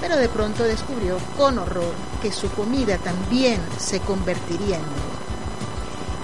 pero 0.00 0.16
de 0.16 0.28
pronto 0.28 0.64
descubrió 0.64 1.18
con 1.36 1.58
horror 1.58 1.94
que 2.22 2.32
su 2.32 2.50
comida 2.50 2.98
también 2.98 3.60
se 3.78 4.00
convertiría 4.00 4.76
en 4.76 4.82
oro. 4.82 5.10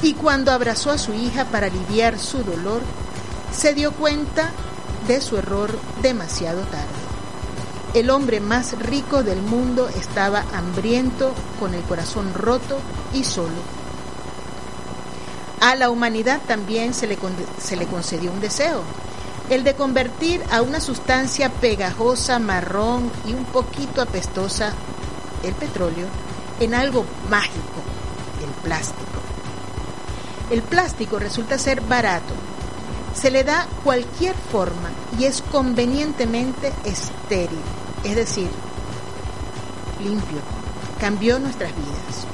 Y 0.03 0.15
cuando 0.15 0.53
abrazó 0.53 0.91
a 0.91 0.99
su 0.99 1.15
hija 1.15 1.45
para 1.47 1.67
aliviar 1.67 2.19
su 2.19 2.45
dolor, 2.45 2.83
se 3.53 3.75
dio 3.75 3.93
cuenta 3.93 4.51
de 5.07 5.21
su 5.21 5.37
error 5.37 5.79
demasiado 6.03 6.63
tarde. 6.63 6.87
El 7.95 8.11
hombre 8.11 8.41
más 8.41 8.79
rico 8.79 9.23
del 9.23 9.41
mundo 9.41 9.89
estaba 9.89 10.45
hambriento, 10.53 11.33
con 11.59 11.75
el 11.75 11.83
corazón 11.83 12.35
roto 12.35 12.79
y 13.15 13.25
solo. 13.25 13.77
A 15.61 15.75
la 15.77 15.89
humanidad 15.89 16.41
también 16.47 16.93
se 16.93 17.07
le, 17.07 17.17
se 17.59 17.77
le 17.77 17.87
concedió 17.87 18.31
un 18.31 18.41
deseo, 18.41 18.83
el 19.49 19.63
de 19.63 19.75
convertir 19.75 20.43
a 20.51 20.63
una 20.63 20.81
sustancia 20.81 21.51
pegajosa, 21.51 22.39
marrón 22.39 23.11
y 23.27 23.33
un 23.33 23.45
poquito 23.45 24.03
apestosa, 24.03 24.73
el 25.45 25.55
petróleo, 25.55 26.09
en 26.59 26.75
algo 26.75 27.05
mágico, 27.31 27.83
el 28.45 28.51
plástico. 28.65 29.05
El 30.51 30.63
plástico 30.63 31.19
resulta 31.19 31.59
ser 31.59 31.81
barato, 31.81 32.35
se 33.15 33.31
le 33.31 33.45
da 33.45 33.67
cualquier 33.85 34.35
forma 34.35 34.91
y 35.19 35.25
es 35.25 35.43
convenientemente 35.43 36.73
estéril, 36.85 37.61
es 38.05 38.17
decir, 38.17 38.51
limpio, 40.03 40.39
cambió 41.01 41.39
nuestras 41.39 41.71
vidas. 41.75 42.27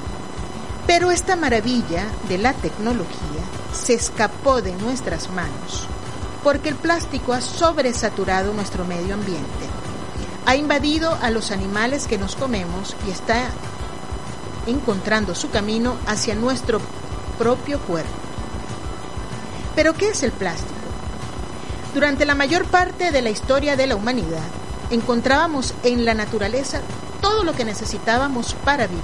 Pero 0.86 1.10
esta 1.10 1.36
maravilla 1.36 2.06
de 2.28 2.38
la 2.38 2.54
tecnología 2.54 3.42
se 3.72 3.94
escapó 3.94 4.62
de 4.62 4.72
nuestras 4.72 5.30
manos 5.30 5.88
porque 6.42 6.68
el 6.68 6.74
plástico 6.74 7.32
ha 7.32 7.40
sobresaturado 7.40 8.52
nuestro 8.52 8.84
medio 8.84 9.14
ambiente, 9.14 9.66
ha 10.46 10.56
invadido 10.56 11.16
a 11.22 11.30
los 11.30 11.50
animales 11.50 12.06
que 12.06 12.18
nos 12.18 12.36
comemos 12.36 12.96
y 13.06 13.10
está 13.10 13.48
encontrando 14.66 15.34
su 15.34 15.50
camino 15.50 15.96
hacia 16.06 16.34
nuestro 16.34 16.80
propio 17.38 17.78
cuerpo. 17.80 18.10
Pero 19.74 19.94
¿qué 19.94 20.10
es 20.10 20.22
el 20.22 20.32
plástico? 20.32 20.70
Durante 21.94 22.26
la 22.26 22.34
mayor 22.34 22.64
parte 22.66 23.10
de 23.12 23.22
la 23.22 23.30
historia 23.30 23.76
de 23.76 23.86
la 23.86 23.96
humanidad, 23.96 24.42
encontrábamos 24.90 25.74
en 25.82 26.04
la 26.04 26.14
naturaleza 26.14 26.80
todo 27.20 27.44
lo 27.44 27.52
que 27.52 27.64
necesitábamos 27.64 28.54
para 28.64 28.86
vivir. 28.86 29.02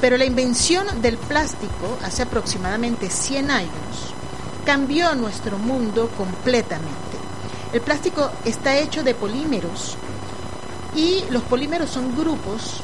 Pero 0.00 0.16
la 0.16 0.24
invención 0.24 1.02
del 1.02 1.16
plástico 1.16 1.98
hace 2.02 2.22
aproximadamente 2.22 3.10
100 3.10 3.50
años 3.50 4.11
cambió 4.64 5.14
nuestro 5.14 5.58
mundo 5.58 6.08
completamente. 6.16 6.92
El 7.72 7.80
plástico 7.80 8.30
está 8.44 8.76
hecho 8.78 9.02
de 9.02 9.14
polímeros 9.14 9.96
y 10.94 11.24
los 11.30 11.42
polímeros 11.42 11.90
son 11.90 12.16
grupos 12.16 12.80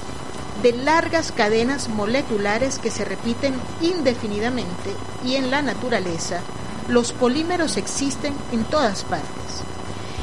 de 0.63 0.73
largas 0.73 1.31
cadenas 1.31 1.89
moleculares 1.89 2.79
que 2.79 2.91
se 2.91 3.05
repiten 3.05 3.55
indefinidamente 3.81 4.95
y 5.25 5.37
en 5.37 5.51
la 5.51 5.63
naturaleza 5.63 6.41
los 6.89 7.13
polímeros 7.13 7.77
existen 7.77 8.35
en 8.51 8.65
todas 8.65 9.05
partes. 9.05 9.29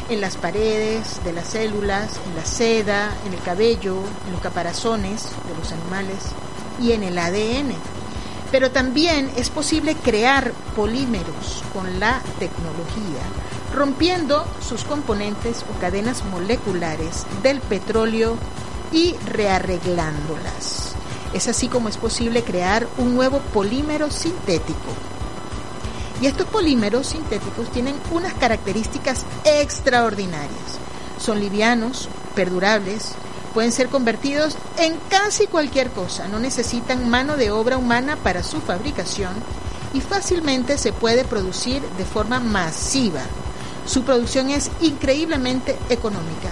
En 0.09 0.21
las 0.21 0.35
paredes 0.35 1.23
de 1.23 1.33
las 1.33 1.47
células, 1.47 2.19
en 2.27 2.35
la 2.35 2.45
seda, 2.45 3.11
en 3.25 3.33
el 3.33 3.41
cabello, 3.41 3.97
en 4.25 4.33
los 4.33 4.41
caparazones 4.41 5.29
de 5.47 5.55
los 5.57 5.71
animales 5.71 6.17
y 6.81 6.91
en 6.91 7.03
el 7.03 7.17
ADN 7.17 7.75
pero 8.51 8.71
también 8.71 9.29
es 9.35 9.49
posible 9.49 9.95
crear 9.95 10.53
polímeros 10.75 11.63
con 11.73 11.99
la 11.99 12.21
tecnología, 12.39 13.23
rompiendo 13.73 14.45
sus 14.67 14.83
componentes 14.83 15.63
o 15.63 15.79
cadenas 15.79 16.23
moleculares 16.25 17.25
del 17.41 17.61
petróleo 17.61 18.37
y 18.91 19.15
rearreglándolas. 19.25 20.95
Es 21.33 21.47
así 21.47 21.67
como 21.67 21.89
es 21.89 21.97
posible 21.97 22.43
crear 22.43 22.87
un 22.97 23.15
nuevo 23.15 23.39
polímero 23.53 24.11
sintético. 24.11 24.93
Y 26.21 26.27
estos 26.27 26.47
polímeros 26.47 27.07
sintéticos 27.07 27.69
tienen 27.71 27.95
unas 28.11 28.33
características 28.35 29.25
extraordinarias. 29.43 30.79
Son 31.19 31.39
livianos, 31.39 32.07
perdurables, 32.35 33.15
pueden 33.53 33.71
ser 33.71 33.89
convertidos 33.89 34.57
en 34.77 34.97
casi 35.09 35.47
cualquier 35.47 35.89
cosa, 35.91 36.27
no 36.27 36.39
necesitan 36.39 37.09
mano 37.09 37.37
de 37.37 37.51
obra 37.51 37.77
humana 37.77 38.17
para 38.17 38.43
su 38.43 38.59
fabricación 38.61 39.33
y 39.95 40.01
fácilmente 40.01 40.77
se 40.77 40.93
puede 40.93 41.23
producir 41.23 41.81
de 41.97 42.05
forma 42.05 42.39
masiva. 42.39 43.21
Su 43.87 44.03
producción 44.03 44.49
es 44.49 44.69
increíblemente 44.81 45.75
económica 45.89 46.49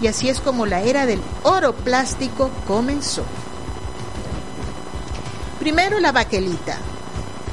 y 0.00 0.06
así 0.06 0.28
es 0.28 0.40
como 0.40 0.66
la 0.66 0.82
era 0.82 1.06
del 1.06 1.22
oro 1.42 1.74
plástico 1.74 2.50
comenzó. 2.68 3.24
Primero 5.58 5.98
la 5.98 6.12
baquelita. 6.12 6.76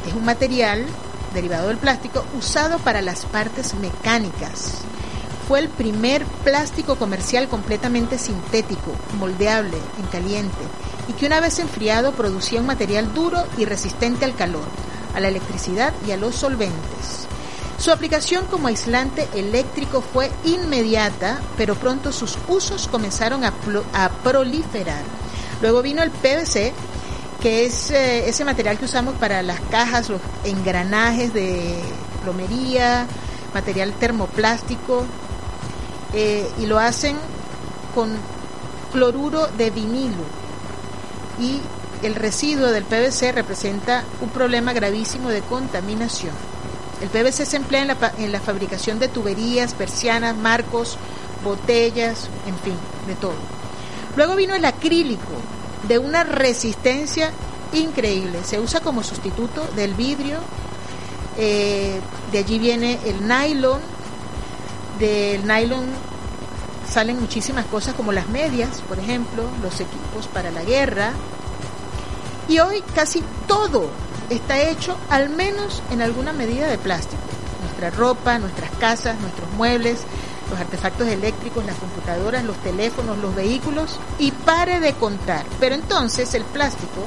Es 0.05 0.13
un 0.13 0.25
material 0.25 0.85
derivado 1.33 1.69
del 1.69 1.77
plástico 1.77 2.25
usado 2.37 2.77
para 2.79 3.01
las 3.01 3.25
partes 3.25 3.73
mecánicas 3.75 4.83
fue 5.47 5.59
el 5.59 5.69
primer 5.69 6.25
plástico 6.43 6.95
comercial 6.95 7.47
completamente 7.49 8.17
sintético, 8.17 8.91
moldeable, 9.19 9.77
en 9.99 10.05
caliente, 10.07 10.63
y 11.07 11.13
que 11.13 11.25
una 11.25 11.41
vez 11.41 11.59
enfriado 11.59 12.13
producía 12.13 12.61
un 12.61 12.65
material 12.65 13.13
duro 13.13 13.43
y 13.57 13.65
resistente 13.65 14.25
al 14.25 14.35
calor, 14.35 14.63
a 15.13 15.19
la 15.19 15.27
electricidad 15.27 15.93
y 16.07 16.11
a 16.11 16.17
los 16.17 16.35
solventes. 16.35 17.27
Su 17.77 17.91
aplicación 17.91 18.45
como 18.45 18.67
aislante 18.67 19.27
eléctrico 19.33 20.01
fue 20.01 20.31
inmediata, 20.45 21.41
pero 21.57 21.75
pronto 21.75 22.11
sus 22.11 22.37
usos 22.47 22.87
comenzaron 22.87 23.43
a, 23.43 23.51
proliferar. 24.23 25.03
Luego 25.61 25.81
vino 25.81 26.01
el 26.01 26.11
PVC, 26.11 26.71
que 27.41 27.65
es 27.65 27.91
eh, 27.91 28.29
ese 28.29 28.45
material 28.45 28.77
que 28.77 28.85
usamos 28.85 29.15
para 29.15 29.41
las 29.41 29.59
cajas, 29.69 30.09
los 30.09 30.21
engranajes 30.45 31.33
de 31.33 31.81
plomería, 32.23 33.05
material 33.53 33.91
termoplástico, 33.93 35.03
eh, 36.13 36.49
y 36.59 36.67
lo 36.67 36.79
hacen 36.79 37.17
con 37.93 38.15
cloruro 38.93 39.47
de 39.57 39.71
vinilo 39.71 40.23
y 41.39 41.59
el 42.03 42.15
residuo 42.15 42.67
del 42.67 42.83
PVC 42.83 43.31
representa 43.31 44.03
un 44.21 44.29
problema 44.29 44.73
gravísimo 44.73 45.29
de 45.29 45.41
contaminación. 45.41 46.33
El 47.01 47.09
PVC 47.09 47.45
se 47.45 47.57
emplea 47.57 47.81
en 47.81 47.87
la, 47.87 48.13
en 48.17 48.31
la 48.31 48.39
fabricación 48.39 48.99
de 48.99 49.07
tuberías, 49.07 49.73
persianas, 49.73 50.35
marcos, 50.35 50.97
botellas, 51.43 52.29
en 52.47 52.57
fin, 52.59 52.75
de 53.07 53.15
todo. 53.15 53.35
Luego 54.15 54.35
vino 54.35 54.53
el 54.53 54.65
acrílico, 54.65 55.33
de 55.87 55.99
una 55.99 56.23
resistencia 56.23 57.31
increíble. 57.73 58.39
Se 58.43 58.59
usa 58.59 58.79
como 58.79 59.03
sustituto 59.03 59.65
del 59.75 59.93
vidrio. 59.93 60.39
Eh, 61.37 61.99
de 62.31 62.37
allí 62.37 62.59
viene 62.59 62.99
el 63.05 63.27
nylon. 63.27 63.81
Del 64.99 65.45
nylon 65.45 65.85
salen 66.89 67.19
muchísimas 67.19 67.65
cosas 67.65 67.95
como 67.95 68.11
las 68.11 68.29
medias, 68.29 68.81
por 68.87 68.99
ejemplo, 68.99 69.43
los 69.61 69.79
equipos 69.79 70.27
para 70.31 70.51
la 70.51 70.63
guerra. 70.63 71.13
Y 72.47 72.59
hoy 72.59 72.83
casi 72.93 73.23
todo 73.47 73.89
está 74.29 74.61
hecho 74.61 74.97
al 75.09 75.29
menos 75.29 75.81
en 75.91 76.01
alguna 76.01 76.33
medida 76.33 76.67
de 76.67 76.77
plástico. 76.77 77.21
Nuestra 77.61 77.89
ropa, 77.91 78.39
nuestras 78.39 78.71
casas, 78.71 79.19
nuestros 79.19 79.49
muebles, 79.51 80.01
los 80.49 80.59
artefactos 80.59 81.07
eléctricos, 81.07 81.65
las 81.65 81.77
computadoras, 81.77 82.43
los 82.43 82.57
teléfonos, 82.57 83.17
los 83.17 83.33
vehículos 83.33 83.97
y 84.19 84.31
pare 84.31 84.79
de 84.79 84.93
contar. 84.93 85.45
Pero 85.59 85.75
entonces 85.75 86.33
el 86.33 86.43
plástico, 86.43 87.05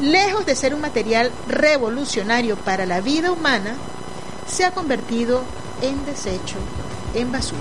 lejos 0.00 0.44
de 0.44 0.56
ser 0.56 0.74
un 0.74 0.80
material 0.80 1.30
revolucionario 1.46 2.56
para 2.56 2.84
la 2.86 3.00
vida 3.00 3.30
humana, 3.30 3.74
se 4.46 4.64
ha 4.64 4.72
convertido 4.72 5.42
en 5.82 6.04
desecho, 6.04 6.56
en 7.14 7.30
basura. 7.30 7.60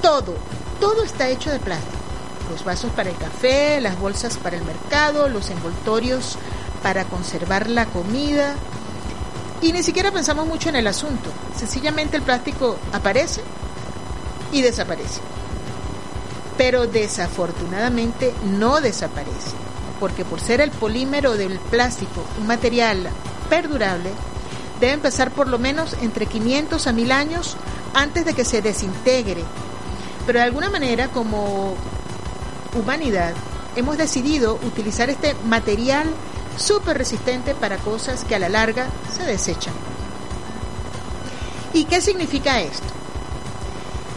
Todo, 0.00 0.34
todo 0.80 1.02
está 1.02 1.28
hecho 1.28 1.50
de 1.50 1.58
plástico. 1.58 1.95
Los 2.50 2.64
vasos 2.64 2.90
para 2.92 3.10
el 3.10 3.16
café, 3.16 3.80
las 3.80 3.98
bolsas 3.98 4.36
para 4.36 4.56
el 4.56 4.64
mercado, 4.64 5.28
los 5.28 5.50
envoltorios 5.50 6.38
para 6.82 7.04
conservar 7.04 7.68
la 7.68 7.86
comida. 7.86 8.54
Y 9.62 9.72
ni 9.72 9.82
siquiera 9.82 10.12
pensamos 10.12 10.46
mucho 10.46 10.68
en 10.68 10.76
el 10.76 10.86
asunto. 10.86 11.30
Sencillamente 11.56 12.16
el 12.16 12.22
plástico 12.22 12.76
aparece 12.92 13.42
y 14.52 14.62
desaparece. 14.62 15.20
Pero 16.56 16.86
desafortunadamente 16.86 18.32
no 18.44 18.80
desaparece, 18.80 19.52
porque 20.00 20.24
por 20.24 20.40
ser 20.40 20.60
el 20.60 20.70
polímero 20.70 21.36
del 21.36 21.58
plástico 21.58 22.24
un 22.40 22.46
material 22.46 23.08
perdurable, 23.50 24.10
deben 24.80 25.00
pasar 25.00 25.30
por 25.30 25.48
lo 25.48 25.58
menos 25.58 25.94
entre 26.02 26.26
500 26.26 26.86
a 26.86 26.92
1000 26.92 27.12
años 27.12 27.56
antes 27.94 28.24
de 28.24 28.34
que 28.34 28.44
se 28.44 28.62
desintegre. 28.62 29.44
Pero 30.26 30.38
de 30.38 30.44
alguna 30.44 30.70
manera, 30.70 31.08
como 31.08 31.74
humanidad, 32.76 33.34
hemos 33.74 33.98
decidido 33.98 34.54
utilizar 34.54 35.10
este 35.10 35.34
material 35.44 36.08
súper 36.56 36.98
resistente 36.98 37.54
para 37.54 37.78
cosas 37.78 38.24
que 38.24 38.34
a 38.34 38.38
la 38.38 38.48
larga 38.48 38.86
se 39.14 39.24
desechan. 39.24 39.74
¿Y 41.72 41.84
qué 41.84 42.00
significa 42.00 42.60
esto? 42.60 42.86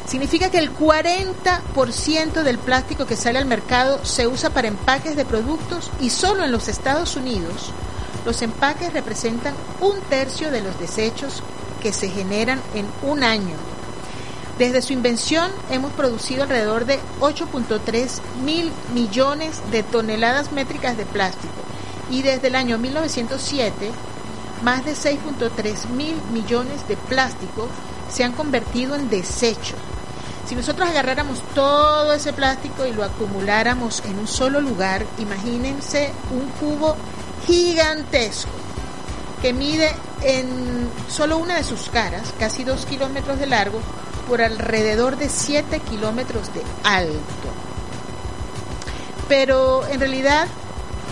Significa 0.07 0.49
que 0.49 0.57
el 0.57 0.75
40% 0.75 2.43
del 2.43 2.57
plástico 2.57 3.05
que 3.05 3.15
sale 3.15 3.37
al 3.37 3.45
mercado 3.45 4.03
se 4.03 4.27
usa 4.27 4.49
para 4.49 4.67
empaques 4.67 5.15
de 5.15 5.25
productos 5.25 5.91
y 5.99 6.09
solo 6.09 6.43
en 6.43 6.51
los 6.51 6.67
Estados 6.67 7.15
Unidos 7.15 7.71
los 8.25 8.41
empaques 8.41 8.93
representan 8.93 9.53
un 9.81 9.99
tercio 10.09 10.51
de 10.51 10.61
los 10.61 10.79
desechos 10.79 11.43
que 11.81 11.93
se 11.93 12.09
generan 12.09 12.61
en 12.73 12.85
un 13.03 13.23
año. 13.23 13.55
Desde 14.59 14.81
su 14.81 14.91
invención 14.91 15.49
hemos 15.71 15.93
producido 15.93 16.43
alrededor 16.43 16.85
de 16.85 16.99
8.3 17.21 18.19
mil 18.43 18.69
millones 18.93 19.61
de 19.71 19.83
toneladas 19.83 20.51
métricas 20.51 20.97
de 20.97 21.05
plástico 21.05 21.53
y 22.11 22.23
desde 22.23 22.47
el 22.47 22.55
año 22.55 22.77
1907 22.77 23.89
más 24.61 24.83
de 24.83 24.91
6.3 24.91 25.87
mil 25.91 26.13
millones 26.33 26.85
de 26.89 26.97
plástico 26.97 27.69
se 28.11 28.25
han 28.25 28.33
convertido 28.33 28.95
en 28.95 29.09
desecho. 29.09 29.75
Si 30.45 30.55
nosotros 30.55 30.89
agarráramos 30.89 31.41
todo 31.55 32.11
ese 32.11 32.33
plástico 32.33 32.85
y 32.85 32.91
lo 32.91 33.05
acumuláramos 33.05 34.03
en 34.03 34.19
un 34.19 34.27
solo 34.27 34.59
lugar, 34.59 35.05
imagínense 35.19 36.11
un 36.31 36.49
cubo 36.59 36.97
gigantesco 37.47 38.51
que 39.41 39.53
mide 39.53 39.89
en 40.21 40.89
solo 41.07 41.37
una 41.37 41.55
de 41.55 41.63
sus 41.63 41.87
caras, 41.89 42.33
casi 42.37 42.65
dos 42.65 42.85
kilómetros 42.85 43.39
de 43.39 43.47
largo, 43.47 43.79
por 44.29 44.43
alrededor 44.43 45.17
de 45.17 45.27
7 45.27 45.79
kilómetros 45.79 46.53
de 46.53 46.61
alto. 46.83 47.49
Pero 49.27 49.85
en 49.87 49.99
realidad, 49.99 50.47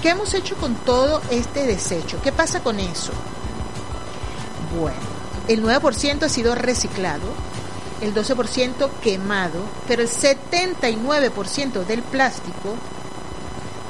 ¿qué 0.04 0.10
hemos 0.10 0.36
hecho 0.36 0.56
con 0.56 0.76
todo 0.76 1.20
este 1.32 1.66
desecho? 1.66 2.22
¿Qué 2.22 2.32
pasa 2.32 2.62
con 2.62 2.80
eso? 2.80 3.12
Bueno, 4.80 4.98
el 5.48 5.64
9% 5.64 6.24
ha 6.24 6.30
sido 6.30 6.54
reciclado, 6.54 7.26
el 8.02 8.14
12% 8.14 8.88
quemado, 9.02 9.62
pero 9.88 10.04
el 10.04 10.10
79% 10.10 11.86
del 11.86 12.04
plástico 12.04 12.76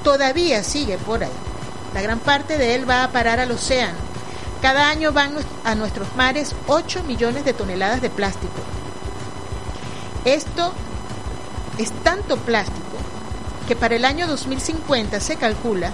todavía 0.05 0.63
sigue 0.63 0.97
por 0.97 1.25
ahí. 1.25 1.29
La 1.93 2.01
gran 2.01 2.19
parte 2.19 2.57
de 2.57 2.75
él 2.75 2.89
va 2.89 3.03
a 3.03 3.11
parar 3.11 3.41
al 3.41 3.51
océano. 3.51 3.97
Cada 4.61 4.87
año 4.87 5.11
van 5.11 5.33
a 5.65 5.75
nuestros 5.75 6.15
mares 6.15 6.55
8 6.67 7.03
millones 7.03 7.43
de 7.43 7.51
toneladas 7.51 8.01
de 8.01 8.09
plástico. 8.09 8.76
Esto 10.27 10.73
es 11.77 11.89
tanto 12.03 12.35
plástico 12.35 12.97
que 13.65 13.77
para 13.77 13.95
el 13.95 14.03
año 14.03 14.27
2050 14.27 15.21
se 15.21 15.37
calcula 15.37 15.93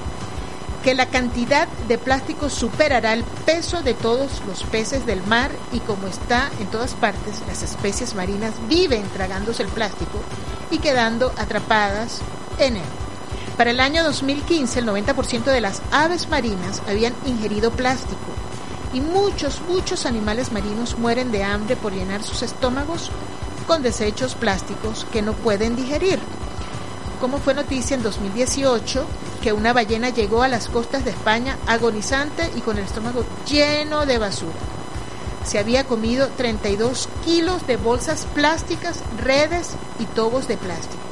que 0.84 0.96
la 0.96 1.06
cantidad 1.06 1.68
de 1.88 2.00
plástico 2.00 2.50
superará 2.50 3.14
el 3.14 3.24
peso 3.46 3.84
de 3.84 3.94
todos 3.94 4.42
los 4.48 4.64
peces 4.64 5.06
del 5.06 5.22
mar 5.28 5.52
y 5.72 5.82
como 5.82 6.08
está 6.08 6.50
en 6.60 6.66
todas 6.66 6.96
partes, 6.96 7.44
las 7.46 7.62
especies 7.62 8.16
marinas 8.16 8.56
viven 8.68 9.04
tragándose 9.10 9.62
el 9.62 9.70
plástico 9.70 10.20
y 10.72 10.80
quedando 10.80 11.32
atrapadas 11.38 12.22
en 12.58 12.78
él. 12.78 12.90
Para 13.56 13.70
el 13.70 13.80
año 13.80 14.04
2015 14.04 14.80
el 14.80 14.88
90% 14.88 15.44
de 15.44 15.62
las 15.62 15.84
aves 15.92 16.28
marinas 16.28 16.82
habían 16.88 17.14
ingerido 17.28 17.70
plástico 17.70 18.18
y 18.94 19.00
muchos, 19.00 19.62
muchos 19.70 20.08
animales 20.08 20.52
marinos 20.52 20.98
mueren 20.98 21.32
de 21.32 21.44
hambre 21.44 21.76
por 21.76 21.94
llenar 21.94 22.24
sus 22.24 22.42
estómagos 22.42 23.12
con 23.64 23.82
desechos 23.82 24.36
plásticos 24.36 25.06
que 25.12 25.22
no 25.22 25.34
pueden 25.34 25.76
digerir. 25.76 26.20
Como 27.20 27.38
fue 27.38 27.54
noticia 27.54 27.96
en 27.96 28.04
2018 28.04 29.06
que 29.42 29.54
una 29.54 29.74
ballena 29.74 30.10
llegó 30.10 30.42
a 30.42 30.48
las 30.48 30.68
costas 30.70 31.04
de 31.04 31.12
España 31.12 31.58
agonizante 31.68 32.50
y 32.56 32.62
con 32.62 32.78
el 32.78 32.86
estómago 32.86 33.26
lleno 33.46 34.06
de 34.06 34.18
basura. 34.18 34.54
Se 35.46 35.60
había 35.60 35.84
comido 35.84 36.30
32 36.30 37.10
kilos 37.26 37.68
de 37.68 37.76
bolsas 37.76 38.26
plásticas, 38.34 39.00
redes 39.22 39.72
y 40.00 40.06
tobos 40.06 40.48
de 40.48 40.58
plástico. 40.58 41.04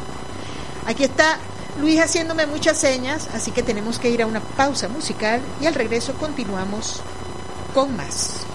Aquí 0.87 1.03
está 1.03 1.37
Luis 1.79 1.99
haciéndome 1.99 2.45
muchas 2.45 2.77
señas, 2.77 3.27
así 3.33 3.51
que 3.51 3.63
tenemos 3.63 3.99
que 3.99 4.09
ir 4.09 4.21
a 4.21 4.27
una 4.27 4.39
pausa 4.39 4.87
musical 4.87 5.41
y 5.61 5.65
al 5.65 5.73
regreso 5.73 6.13
continuamos 6.13 7.01
con 7.73 7.95
más. 7.95 8.50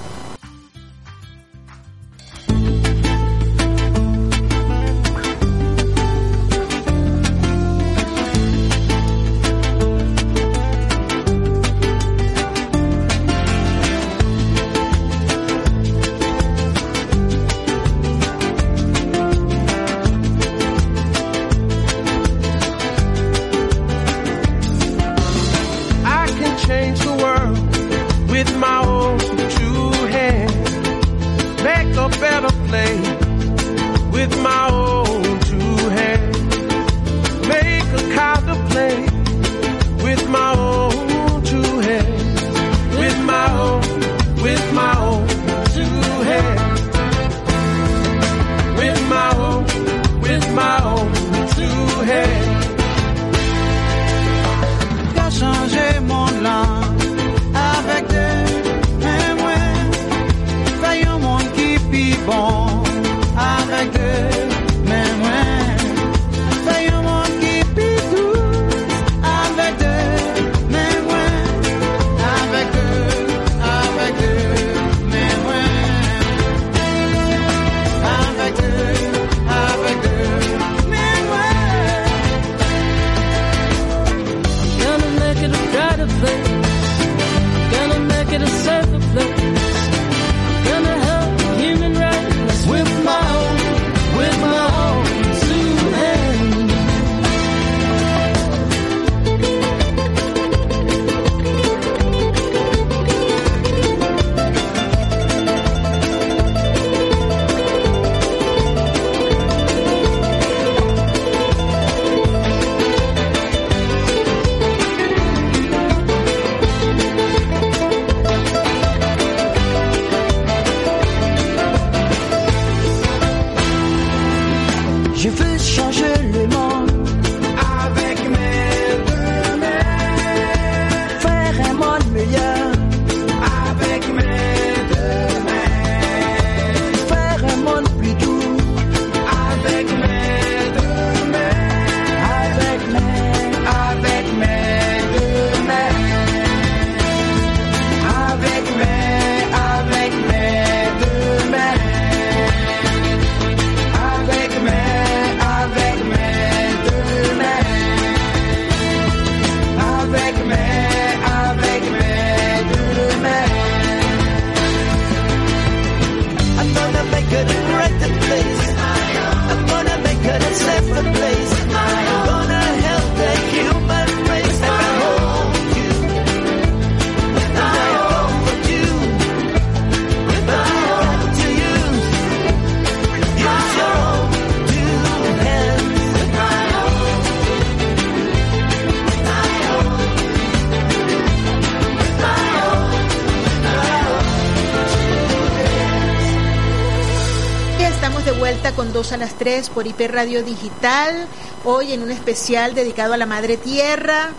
Por 199.71 199.87
IP 199.87 200.01
Radio 200.11 200.43
Digital, 200.43 201.27
hoy 201.65 201.93
en 201.93 202.03
un 202.03 202.11
especial 202.11 202.75
dedicado 202.75 203.15
a 203.15 203.17
la 203.17 203.27
Madre 203.27 203.57
Tierra. 203.57 204.31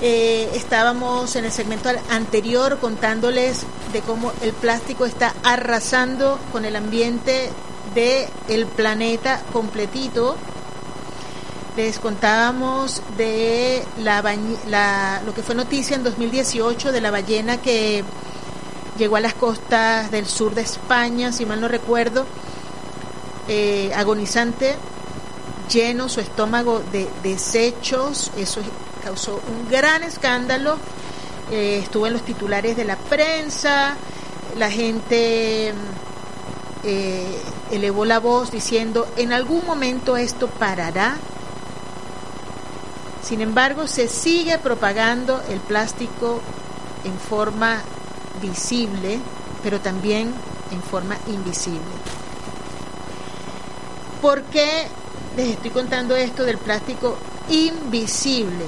Eh, 0.00 0.50
estábamos 0.54 1.36
en 1.36 1.44
el 1.44 1.52
segmento 1.52 1.88
anterior 2.10 2.78
contándoles 2.80 3.60
de 3.92 4.00
cómo 4.00 4.32
el 4.42 4.52
plástico 4.52 5.06
está 5.06 5.32
arrasando 5.44 6.38
con 6.50 6.64
el 6.64 6.74
ambiente 6.76 7.50
del 7.94 8.26
el 8.48 8.66
planeta 8.66 9.40
completito. 9.52 10.36
Les 11.76 11.98
contábamos 11.98 13.00
de 13.16 13.82
la- 13.98 15.22
lo 15.24 15.34
que 15.34 15.42
fue 15.42 15.54
noticia 15.54 15.96
en 15.96 16.02
2018 16.04 16.92
de 16.92 17.00
la 17.00 17.10
ballena 17.10 17.58
que 17.58 18.04
llegó 18.98 19.16
a 19.16 19.20
las 19.20 19.34
costas 19.34 20.10
del 20.10 20.26
sur 20.26 20.54
de 20.54 20.60
España, 20.62 21.32
si 21.32 21.46
mal 21.46 21.60
no 21.60 21.68
recuerdo, 21.68 22.26
eh, 23.48 23.92
agonizante, 23.94 24.76
lleno 25.72 26.08
su 26.08 26.20
estómago 26.20 26.82
de 26.92 27.08
desechos, 27.22 28.30
eso 28.36 28.60
causó 29.02 29.40
un 29.48 29.68
gran 29.68 30.02
escándalo, 30.02 30.76
eh, 31.50 31.80
estuvo 31.82 32.06
en 32.06 32.12
los 32.12 32.22
titulares 32.22 32.76
de 32.76 32.84
la 32.84 32.96
prensa, 32.96 33.96
la 34.56 34.70
gente 34.70 35.72
mm, 35.72 36.86
eh, 36.86 37.42
elevó 37.70 38.04
la 38.04 38.20
voz 38.20 38.50
diciendo, 38.50 39.08
en 39.16 39.32
algún 39.32 39.64
momento 39.66 40.16
esto 40.16 40.46
parará. 40.48 41.16
Sin 43.22 43.40
embargo, 43.40 43.86
se 43.86 44.08
sigue 44.08 44.58
propagando 44.58 45.40
el 45.48 45.60
plástico 45.60 46.40
en 47.04 47.18
forma 47.18 47.80
visible, 48.40 49.18
pero 49.62 49.80
también 49.80 50.32
en 50.70 50.82
forma 50.82 51.16
invisible. 51.28 51.80
¿Por 54.22 54.44
qué 54.44 54.86
les 55.36 55.48
estoy 55.48 55.70
contando 55.70 56.14
esto 56.14 56.44
del 56.44 56.56
plástico 56.56 57.18
invisible? 57.50 58.66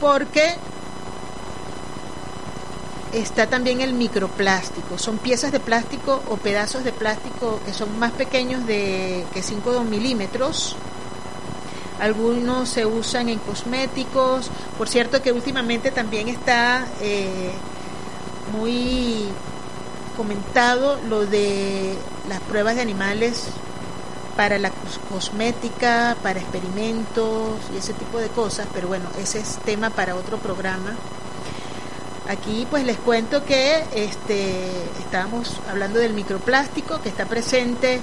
Porque 0.00 0.54
está 3.12 3.48
también 3.48 3.80
el 3.80 3.92
microplástico. 3.94 4.98
Son 4.98 5.18
piezas 5.18 5.50
de 5.50 5.58
plástico 5.58 6.22
o 6.28 6.36
pedazos 6.36 6.84
de 6.84 6.92
plástico 6.92 7.58
que 7.66 7.72
son 7.72 7.98
más 7.98 8.12
pequeños 8.12 8.64
de 8.68 9.26
que 9.34 9.42
5 9.42 9.82
milímetros. 9.82 10.76
Algunos 11.98 12.68
se 12.68 12.86
usan 12.86 13.30
en 13.30 13.40
cosméticos. 13.40 14.48
Por 14.78 14.88
cierto 14.88 15.20
que 15.22 15.32
últimamente 15.32 15.90
también 15.90 16.28
está 16.28 16.86
eh, 17.00 17.50
muy 18.52 19.26
comentado 20.16 20.98
lo 21.08 21.26
de 21.26 21.94
las 22.28 22.40
pruebas 22.40 22.76
de 22.76 22.82
animales 22.82 23.44
para 24.36 24.58
la 24.58 24.70
cos- 24.70 24.98
cosmética, 25.10 26.16
para 26.22 26.40
experimentos 26.40 27.58
y 27.74 27.78
ese 27.78 27.92
tipo 27.92 28.18
de 28.18 28.28
cosas, 28.28 28.66
pero 28.72 28.88
bueno, 28.88 29.04
ese 29.18 29.40
es 29.40 29.58
tema 29.64 29.90
para 29.90 30.14
otro 30.14 30.38
programa. 30.38 30.94
Aquí 32.28 32.66
pues 32.70 32.84
les 32.84 32.96
cuento 32.98 33.44
que 33.44 33.84
este 33.94 34.84
estábamos 35.00 35.58
hablando 35.68 35.98
del 35.98 36.14
microplástico 36.14 37.00
que 37.02 37.08
está 37.08 37.26
presente 37.26 38.00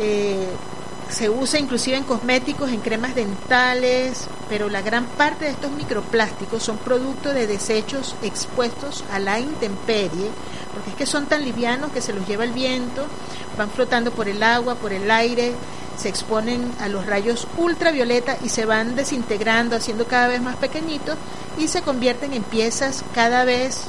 eh, 0.00 0.48
se 1.10 1.28
usa 1.30 1.58
inclusive 1.58 1.96
en 1.96 2.04
cosméticos, 2.04 2.70
en 2.70 2.80
cremas 2.80 3.14
dentales, 3.14 4.24
pero 4.48 4.68
la 4.68 4.82
gran 4.82 5.04
parte 5.04 5.44
de 5.44 5.50
estos 5.50 5.70
microplásticos 5.72 6.62
son 6.62 6.78
producto 6.78 7.32
de 7.32 7.46
desechos 7.46 8.14
expuestos 8.22 9.04
a 9.12 9.18
la 9.18 9.38
intemperie, 9.40 10.30
porque 10.72 10.90
es 10.90 10.96
que 10.96 11.06
son 11.06 11.26
tan 11.26 11.44
livianos 11.44 11.92
que 11.92 12.00
se 12.00 12.12
los 12.12 12.26
lleva 12.26 12.44
el 12.44 12.52
viento, 12.52 13.06
van 13.56 13.70
flotando 13.70 14.10
por 14.10 14.28
el 14.28 14.42
agua, 14.42 14.74
por 14.76 14.92
el 14.92 15.10
aire, 15.10 15.52
se 15.98 16.08
exponen 16.08 16.72
a 16.80 16.88
los 16.88 17.06
rayos 17.06 17.46
ultravioleta 17.56 18.38
y 18.44 18.48
se 18.48 18.64
van 18.64 18.94
desintegrando, 18.94 19.76
haciendo 19.76 20.06
cada 20.06 20.28
vez 20.28 20.40
más 20.40 20.56
pequeñitos 20.56 21.16
y 21.58 21.66
se 21.66 21.82
convierten 21.82 22.32
en 22.32 22.44
piezas 22.44 23.04
cada 23.14 23.44
vez 23.44 23.82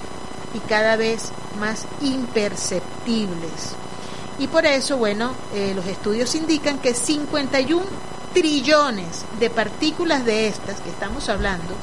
y 0.55 0.59
cada 0.67 0.95
vez 0.95 1.31
más 1.59 1.85
imperceptibles. 2.01 3.75
Y 4.39 4.47
por 4.47 4.65
eso, 4.65 4.97
bueno, 4.97 5.33
eh, 5.53 5.73
los 5.75 5.85
estudios 5.85 6.33
indican 6.33 6.79
que 6.79 6.93
51 6.93 7.83
trillones 8.33 9.25
de 9.39 9.49
partículas 9.49 10.25
de 10.25 10.47
estas 10.47 10.79
que 10.81 10.89
estamos 10.89 11.29
hablando 11.29 11.75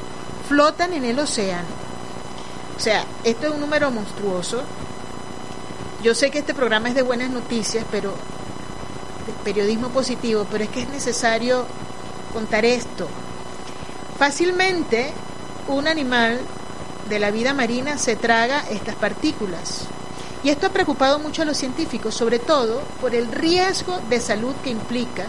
flotan 0.48 0.92
en 0.92 1.04
el 1.04 1.18
océano. 1.18 1.68
O 2.76 2.80
sea, 2.80 3.04
esto 3.24 3.48
es 3.48 3.54
un 3.54 3.60
número 3.60 3.90
monstruoso. 3.90 4.62
Yo 6.02 6.14
sé 6.14 6.30
que 6.30 6.38
este 6.38 6.54
programa 6.54 6.88
es 6.88 6.94
de 6.94 7.02
buenas 7.02 7.30
noticias, 7.30 7.84
pero 7.90 8.10
de 9.26 9.32
periodismo 9.44 9.88
positivo, 9.88 10.46
pero 10.50 10.64
es 10.64 10.70
que 10.70 10.82
es 10.82 10.88
necesario 10.88 11.66
contar 12.32 12.64
esto. 12.64 13.08
Fácilmente 14.18 15.12
un 15.68 15.88
animal 15.88 16.40
de 17.08 17.18
la 17.18 17.30
vida 17.30 17.54
marina 17.54 17.98
se 17.98 18.16
traga 18.16 18.64
estas 18.70 18.94
partículas. 18.94 19.86
Y 20.44 20.50
esto 20.50 20.66
ha 20.66 20.70
preocupado 20.70 21.18
mucho 21.18 21.42
a 21.42 21.44
los 21.44 21.56
científicos, 21.56 22.14
sobre 22.14 22.38
todo 22.38 22.82
por 23.00 23.14
el 23.14 23.32
riesgo 23.32 24.00
de 24.08 24.20
salud 24.20 24.54
que 24.62 24.70
implica 24.70 25.26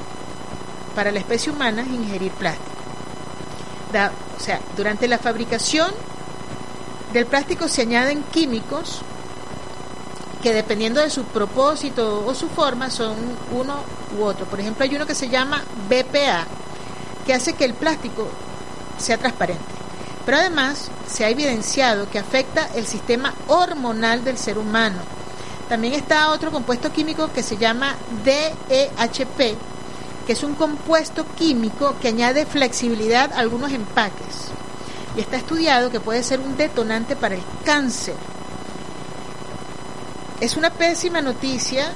para 0.98 1.12
la 1.12 1.20
especie 1.20 1.52
humana 1.52 1.84
ingerir 1.84 2.32
plástico. 2.32 2.72
O 4.36 4.39
sea, 4.39 4.60
durante 4.76 5.08
la 5.08 5.20
fabricación 5.20 5.91
del 7.14 7.28
plástico 7.28 7.68
se 7.68 7.84
añaden 7.84 8.24
químicos 8.32 9.02
que 10.41 10.54
dependiendo 10.54 11.00
de 11.00 11.12
su 11.12 11.24
propósito 11.26 12.26
o 12.26 12.34
su 12.34 12.50
forma 12.50 12.89
son 12.89 13.16
uno 13.52 13.76
u 14.18 14.24
otro. 14.24 14.48
Por 14.48 14.60
ejemplo, 14.60 14.86
hay 14.86 14.95
uno 14.95 15.06
que 15.06 15.14
se 15.14 15.30
llama 15.30 15.62
BPA, 15.88 16.48
que 17.28 17.34
hace 17.36 17.54
que 17.54 17.66
el 17.66 17.76
plástico 17.76 18.28
sea 18.98 19.20
transparente. 19.20 19.64
Pero 20.26 20.38
además 20.38 20.89
se 21.08 21.26
ha 21.26 21.30
evidenciado 21.30 22.10
que 22.10 22.18
afecta 22.18 22.70
el 22.74 22.88
sistema 22.88 23.36
hormonal 23.45 24.24
del 24.24 24.39
ser 24.39 24.58
humano. 24.58 24.98
También 25.70 25.93
está 25.93 26.32
otro 26.32 26.50
compuesto 26.50 26.91
químico 26.91 27.32
que 27.32 27.43
se 27.43 27.56
llama 27.56 27.93
DEHP, 28.26 29.76
que 30.28 30.34
es 30.34 30.43
un 30.43 30.55
compuesto 30.55 31.25
químico 31.38 31.95
que 32.01 32.09
añade 32.09 32.45
flexibilidad 32.45 33.32
a 33.32 33.39
algunos 33.39 33.71
empaques. 33.71 34.49
Y 35.15 35.21
está 35.21 35.38
estudiado 35.38 35.89
que 35.89 36.01
puede 36.01 36.21
ser 36.21 36.41
un 36.41 36.57
detonante 36.57 37.15
para 37.15 37.36
el 37.36 37.41
cáncer. 37.63 38.15
Es 40.41 40.57
una 40.57 40.69
pésima 40.69 41.21
noticia 41.21 41.93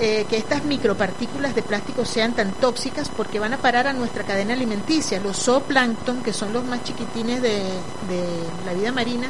eh, 0.00 0.24
que 0.26 0.38
estas 0.38 0.64
micropartículas 0.64 1.54
de 1.54 1.62
plástico 1.62 2.06
sean 2.06 2.32
tan 2.32 2.52
tóxicas 2.52 3.10
porque 3.14 3.38
van 3.38 3.52
a 3.52 3.58
parar 3.58 3.86
a 3.86 3.92
nuestra 3.92 4.24
cadena 4.24 4.54
alimenticia. 4.54 5.20
Los 5.20 5.36
zooplancton, 5.44 6.22
que 6.22 6.32
son 6.32 6.54
los 6.54 6.64
más 6.64 6.82
chiquitines 6.82 7.42
de, 7.42 7.58
de 8.08 8.24
la 8.64 8.72
vida 8.72 8.90
marina, 8.90 9.28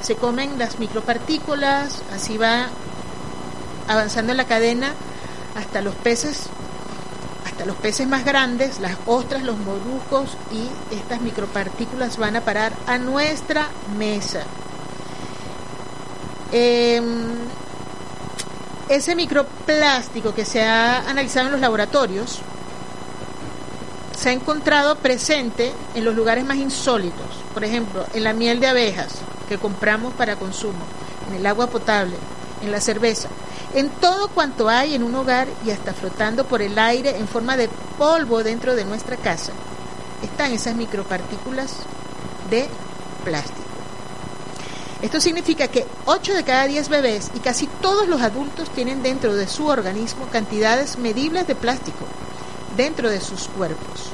se 0.00 0.14
comen 0.14 0.56
las 0.56 0.78
micropartículas, 0.78 2.00
así 2.14 2.38
va 2.38 2.68
avanzando 3.88 4.34
la 4.34 4.44
cadena 4.44 4.92
hasta 5.56 5.80
los 5.80 5.96
peces 5.96 6.48
los 7.64 7.76
peces 7.76 8.06
más 8.06 8.24
grandes, 8.24 8.80
las 8.80 8.96
ostras, 9.06 9.42
los 9.42 9.58
moluscos 9.58 10.36
y 10.52 10.94
estas 10.94 11.20
micropartículas 11.20 12.16
van 12.16 12.36
a 12.36 12.40
parar 12.40 12.72
a 12.86 12.98
nuestra 12.98 13.68
mesa. 13.96 14.42
Em, 16.52 17.04
ese 18.88 19.14
microplástico 19.14 20.34
que 20.34 20.44
se 20.44 20.62
ha 20.62 21.08
analizado 21.08 21.46
en 21.46 21.52
los 21.52 21.60
laboratorios 21.60 22.40
se 24.16 24.30
ha 24.30 24.32
encontrado 24.32 24.96
presente 24.96 25.72
en 25.94 26.04
los 26.04 26.14
lugares 26.14 26.44
más 26.44 26.56
insólitos, 26.56 27.26
por 27.54 27.64
ejemplo, 27.64 28.04
en 28.14 28.24
la 28.24 28.32
miel 28.32 28.60
de 28.60 28.66
abejas 28.66 29.16
que 29.48 29.58
compramos 29.58 30.14
para 30.14 30.36
consumo, 30.36 30.84
en 31.28 31.36
el 31.36 31.46
agua 31.46 31.68
potable, 31.68 32.16
en 32.62 32.72
la 32.72 32.80
cerveza, 32.80 33.28
en 33.74 33.90
todo 33.90 34.28
cuanto 34.28 34.68
hay 34.68 34.94
en 34.94 35.02
un 35.02 35.14
hogar 35.14 35.48
y 35.64 35.70
hasta 35.70 35.92
flotando 35.92 36.44
por 36.44 36.62
el 36.62 36.78
aire 36.78 37.16
en 37.18 37.28
forma 37.28 37.56
de 37.56 37.68
polvo 37.98 38.42
dentro 38.42 38.74
de 38.74 38.84
nuestra 38.84 39.16
casa, 39.16 39.52
están 40.22 40.52
esas 40.52 40.74
micropartículas 40.74 41.72
de 42.50 42.68
plástico. 43.24 43.68
Esto 45.02 45.20
significa 45.20 45.68
que 45.68 45.86
8 46.06 46.34
de 46.34 46.42
cada 46.42 46.66
10 46.66 46.88
bebés 46.88 47.30
y 47.34 47.38
casi 47.38 47.68
todos 47.80 48.08
los 48.08 48.20
adultos 48.20 48.68
tienen 48.70 49.02
dentro 49.02 49.34
de 49.34 49.46
su 49.46 49.66
organismo 49.68 50.26
cantidades 50.26 50.98
medibles 50.98 51.46
de 51.46 51.54
plástico 51.54 52.04
dentro 52.76 53.08
de 53.08 53.20
sus 53.20 53.46
cuerpos. 53.48 54.10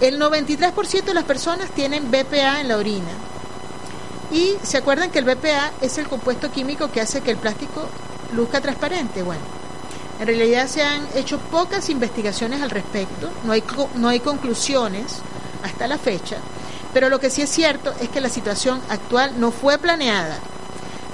El 0.00 0.20
93% 0.20 1.04
de 1.04 1.14
las 1.14 1.24
personas 1.24 1.70
tienen 1.70 2.10
BPA 2.10 2.60
en 2.60 2.68
la 2.68 2.76
orina. 2.76 3.12
Y 4.32 4.54
se 4.62 4.78
acuerdan 4.78 5.10
que 5.10 5.18
el 5.18 5.24
BPA 5.24 5.72
es 5.80 5.96
el 5.98 6.08
compuesto 6.08 6.50
químico 6.50 6.90
que 6.90 7.00
hace 7.00 7.20
que 7.20 7.30
el 7.30 7.36
plástico 7.36 7.88
luzca 8.32 8.60
transparente. 8.60 9.22
Bueno, 9.22 9.42
en 10.20 10.26
realidad 10.26 10.66
se 10.68 10.82
han 10.82 11.06
hecho 11.14 11.38
pocas 11.38 11.88
investigaciones 11.90 12.62
al 12.62 12.70
respecto, 12.70 13.30
no 13.44 13.52
hay, 13.52 13.62
no 13.96 14.08
hay 14.08 14.20
conclusiones 14.20 15.18
hasta 15.62 15.86
la 15.86 15.98
fecha, 15.98 16.36
pero 16.92 17.08
lo 17.08 17.18
que 17.18 17.30
sí 17.30 17.42
es 17.42 17.50
cierto 17.50 17.92
es 18.00 18.08
que 18.08 18.20
la 18.20 18.28
situación 18.28 18.80
actual 18.88 19.40
no 19.40 19.50
fue 19.50 19.78
planeada. 19.78 20.38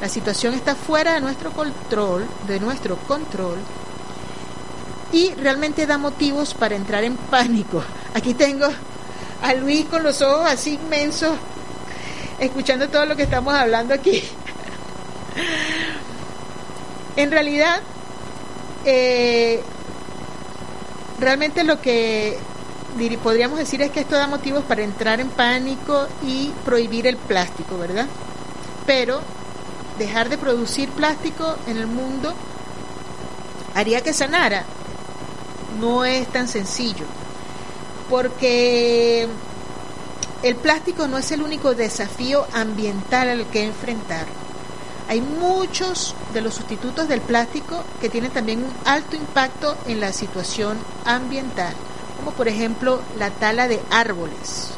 La 0.01 0.09
situación 0.09 0.55
está 0.55 0.75
fuera 0.75 1.14
de 1.14 1.21
nuestro 1.21 1.51
control, 1.53 2.25
de 2.47 2.61
nuestro 2.61 2.97
control, 2.97 3.59
y 5.12 5.33
realmente 5.35 5.87
da 5.87 5.99
motivos 5.99 6.55
para 6.55 6.77
entrar 6.77 7.03
en 7.05 7.16
pánico. 7.16 7.83
Aquí 8.14 8.35
tengo 8.35 8.69
a 9.43 9.55
Luis 9.55 9.87
con 9.87 10.03
los 10.03 10.21
ojos 10.23 10.51
así 10.51 10.75
inmensos, 10.75 11.33
escuchando 12.39 12.89
todo 12.89 13.07
lo 13.07 13.16
que 13.16 13.23
estamos 13.23 13.55
hablando 13.55 13.95
aquí. 13.95 14.23
En 17.19 17.33
realidad, 17.33 17.81
eh, 18.85 19.61
realmente 21.19 21.64
lo 21.64 21.81
que 21.81 22.39
podríamos 23.25 23.59
decir 23.59 23.83
es 23.83 23.91
que 23.91 23.99
esto 23.99 24.14
da 24.14 24.29
motivos 24.29 24.62
para 24.62 24.85
entrar 24.85 25.19
en 25.19 25.29
pánico 25.29 26.07
y 26.25 26.53
prohibir 26.64 27.09
el 27.09 27.16
plástico, 27.16 27.77
¿verdad? 27.77 28.07
Pero 28.87 29.21
dejar 29.99 30.29
de 30.29 30.39
producir 30.39 30.91
plástico 30.91 31.57
en 31.66 31.79
el 31.79 31.89
mundo 31.89 32.35
haría 33.75 34.01
que 34.01 34.12
sanara. 34.12 34.62
No 35.81 36.05
es 36.05 36.29
tan 36.29 36.47
sencillo, 36.47 37.05
porque 38.09 39.27
el 40.45 40.55
plástico 40.55 41.09
no 41.09 41.19
es 41.19 41.33
el 41.33 41.43
único 41.43 41.75
desafío 41.75 42.47
ambiental 42.53 43.29
al 43.29 43.47
que 43.47 43.64
enfrentar 43.64 44.38
hay 45.09 45.23
muchos 45.23 46.15
de 46.35 46.43
los 46.43 46.55
sustitutos 46.55 47.09
del 47.09 47.23
plástico 47.23 47.83
que 48.01 48.11
tienen 48.11 48.31
también 48.31 48.63
un 48.63 48.73
alto 48.85 49.17
impacto 49.17 49.75
en 49.87 50.01
la 50.01 50.13
situación 50.13 50.77
ambiental, 51.07 51.73
como 52.19 52.33
por 52.33 52.47
ejemplo 52.47 53.01
la 53.19 53.31
tala 53.31 53.69
de 53.69 53.81
árboles. 53.91 54.73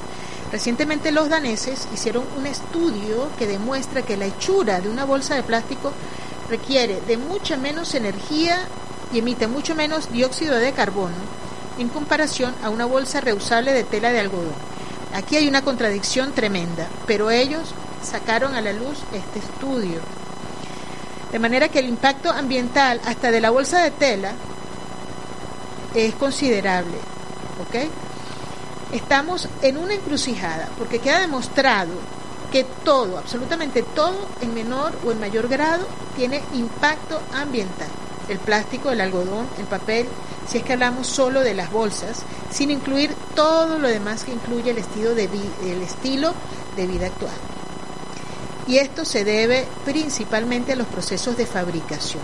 Recientemente 0.52 1.10
los 1.10 1.28
daneses 1.28 1.88
hicieron 1.92 2.24
un 2.38 2.46
estudio 2.46 3.28
que 3.38 3.48
demuestra 3.48 4.02
que 4.02 4.16
la 4.16 4.26
hechura 4.26 4.80
de 4.80 4.88
una 4.88 5.04
bolsa 5.04 5.34
de 5.34 5.42
plástico 5.42 5.92
requiere 6.48 7.00
de 7.02 7.16
mucha 7.16 7.56
menos 7.56 7.94
energía 7.94 8.60
y 9.12 9.18
emite 9.18 9.48
mucho 9.48 9.74
menos 9.74 10.12
dióxido 10.12 10.56
de 10.56 10.72
carbono 10.72 11.14
en 11.78 11.88
comparación 11.88 12.54
a 12.62 12.70
una 12.70 12.84
bolsa 12.84 13.20
reusable 13.20 13.72
de 13.72 13.84
tela 13.84 14.12
de 14.12 14.20
algodón. 14.20 14.54
Aquí 15.12 15.36
hay 15.36 15.48
una 15.48 15.62
contradicción 15.62 16.32
tremenda, 16.32 16.88
pero 17.06 17.30
ellos 17.30 17.74
sacaron 18.02 18.54
a 18.54 18.60
la 18.60 18.72
luz 18.72 18.98
este 19.12 19.40
estudio. 19.40 20.00
De 21.32 21.38
manera 21.38 21.68
que 21.68 21.78
el 21.78 21.88
impacto 21.88 22.30
ambiental 22.30 23.00
hasta 23.04 23.30
de 23.30 23.40
la 23.40 23.50
bolsa 23.50 23.82
de 23.82 23.90
tela 23.92 24.32
es 25.94 26.14
considerable. 26.14 26.98
Estamos 28.92 29.48
en 29.62 29.76
una 29.76 29.94
encrucijada 29.94 30.68
porque 30.76 30.98
queda 30.98 31.20
demostrado 31.20 31.92
que 32.50 32.64
todo, 32.84 33.18
absolutamente 33.18 33.82
todo, 33.82 34.26
en 34.40 34.54
menor 34.54 34.92
o 35.06 35.12
en 35.12 35.20
mayor 35.20 35.46
grado, 35.46 35.86
tiene 36.16 36.42
impacto 36.54 37.20
ambiental. 37.32 37.88
El 38.28 38.38
plástico, 38.38 38.90
el 38.90 39.00
algodón, 39.00 39.46
el 39.58 39.66
papel, 39.66 40.08
si 40.48 40.58
es 40.58 40.64
que 40.64 40.72
hablamos 40.72 41.06
solo 41.06 41.42
de 41.42 41.54
las 41.54 41.70
bolsas, 41.70 42.22
sin 42.50 42.72
incluir 42.72 43.14
todo 43.36 43.78
lo 43.78 43.86
demás 43.86 44.24
que 44.24 44.32
incluye 44.32 44.72
el 44.72 44.78
estilo 44.78 45.14
de, 45.14 45.28
el 45.62 45.82
estilo 45.82 46.32
de 46.76 46.86
vida 46.88 47.06
actual 47.06 47.34
y 48.70 48.78
esto 48.78 49.04
se 49.04 49.24
debe 49.24 49.66
principalmente 49.84 50.72
a 50.72 50.76
los 50.76 50.86
procesos 50.86 51.36
de 51.36 51.44
fabricación. 51.44 52.22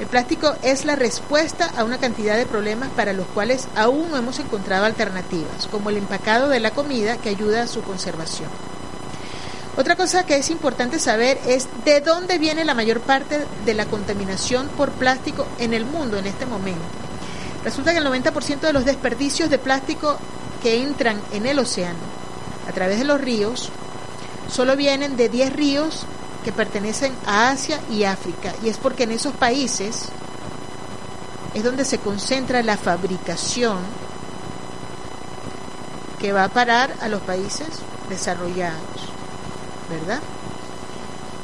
El 0.00 0.06
plástico 0.06 0.54
es 0.62 0.84
la 0.84 0.96
respuesta 0.96 1.70
a 1.76 1.84
una 1.84 1.96
cantidad 1.96 2.36
de 2.36 2.44
problemas 2.44 2.90
para 2.90 3.14
los 3.14 3.26
cuales 3.28 3.68
aún 3.74 4.10
no 4.10 4.18
hemos 4.18 4.38
encontrado 4.38 4.84
alternativas, 4.84 5.68
como 5.70 5.88
el 5.88 5.96
empacado 5.96 6.50
de 6.50 6.60
la 6.60 6.72
comida 6.72 7.16
que 7.16 7.30
ayuda 7.30 7.62
a 7.62 7.66
su 7.68 7.80
conservación. 7.82 8.50
Otra 9.78 9.96
cosa 9.96 10.26
que 10.26 10.36
es 10.36 10.50
importante 10.50 10.98
saber 10.98 11.38
es 11.46 11.66
de 11.86 12.02
dónde 12.02 12.36
viene 12.36 12.66
la 12.66 12.74
mayor 12.74 13.00
parte 13.00 13.40
de 13.64 13.72
la 13.72 13.86
contaminación 13.86 14.68
por 14.76 14.90
plástico 14.90 15.46
en 15.58 15.72
el 15.72 15.86
mundo 15.86 16.18
en 16.18 16.26
este 16.26 16.44
momento. 16.44 16.82
Resulta 17.64 17.92
que 17.92 17.98
el 17.98 18.06
90% 18.06 18.60
de 18.60 18.72
los 18.74 18.84
desperdicios 18.84 19.48
de 19.48 19.58
plástico 19.58 20.18
que 20.62 20.82
entran 20.82 21.18
en 21.32 21.46
el 21.46 21.58
océano 21.58 21.98
a 22.68 22.72
través 22.72 22.98
de 22.98 23.04
los 23.04 23.20
ríos 23.20 23.72
solo 24.52 24.76
vienen 24.76 25.16
de 25.16 25.28
10 25.28 25.52
ríos 25.54 26.04
que 26.44 26.52
pertenecen 26.52 27.14
a 27.26 27.50
Asia 27.50 27.80
y 27.90 28.04
África. 28.04 28.52
Y 28.62 28.68
es 28.68 28.76
porque 28.76 29.04
en 29.04 29.12
esos 29.12 29.34
países 29.34 30.08
es 31.54 31.64
donde 31.64 31.84
se 31.84 31.98
concentra 31.98 32.62
la 32.62 32.76
fabricación 32.76 33.78
que 36.18 36.32
va 36.32 36.44
a 36.44 36.48
parar 36.48 36.94
a 37.00 37.08
los 37.08 37.20
países 37.22 37.68
desarrollados, 38.08 38.78
¿verdad? 39.90 40.20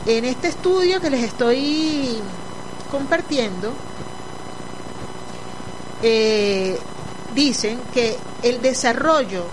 En 0.06 0.24
este 0.24 0.48
estudio 0.48 1.00
que 1.00 1.10
les 1.10 1.24
estoy 1.24 2.20
compartiendo, 2.90 3.72
eh, 6.02 6.78
dicen 7.34 7.80
que 7.92 8.16
el 8.42 8.62
desarrollo 8.62 9.44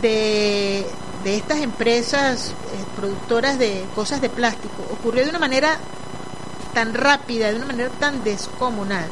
de 0.00 0.86
de 1.24 1.36
estas 1.36 1.60
empresas 1.60 2.48
eh, 2.50 2.52
productoras 2.96 3.58
de 3.58 3.84
cosas 3.94 4.20
de 4.20 4.28
plástico 4.28 4.82
ocurrió 4.90 5.24
de 5.24 5.30
una 5.30 5.38
manera 5.38 5.78
tan 6.74 6.94
rápida, 6.94 7.50
de 7.50 7.56
una 7.56 7.66
manera 7.66 7.90
tan 8.00 8.24
descomunal, 8.24 9.08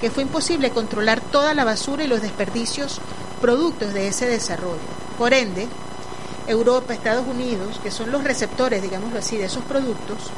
que 0.00 0.10
fue 0.10 0.22
imposible 0.22 0.70
controlar 0.70 1.20
toda 1.20 1.54
la 1.54 1.64
basura 1.64 2.04
y 2.04 2.06
los 2.06 2.22
desperdicios 2.22 3.00
productos 3.40 3.92
de 3.92 4.08
ese 4.08 4.26
desarrollo. 4.26 4.78
Por 5.18 5.34
ende, 5.34 5.68
Europa, 6.46 6.94
Estados 6.94 7.26
Unidos, 7.26 7.80
que 7.82 7.90
son 7.90 8.10
los 8.10 8.24
receptores, 8.24 8.82
digámoslo 8.82 9.18
así, 9.18 9.36
de 9.36 9.44
esos 9.44 9.64
productos, 9.64 10.30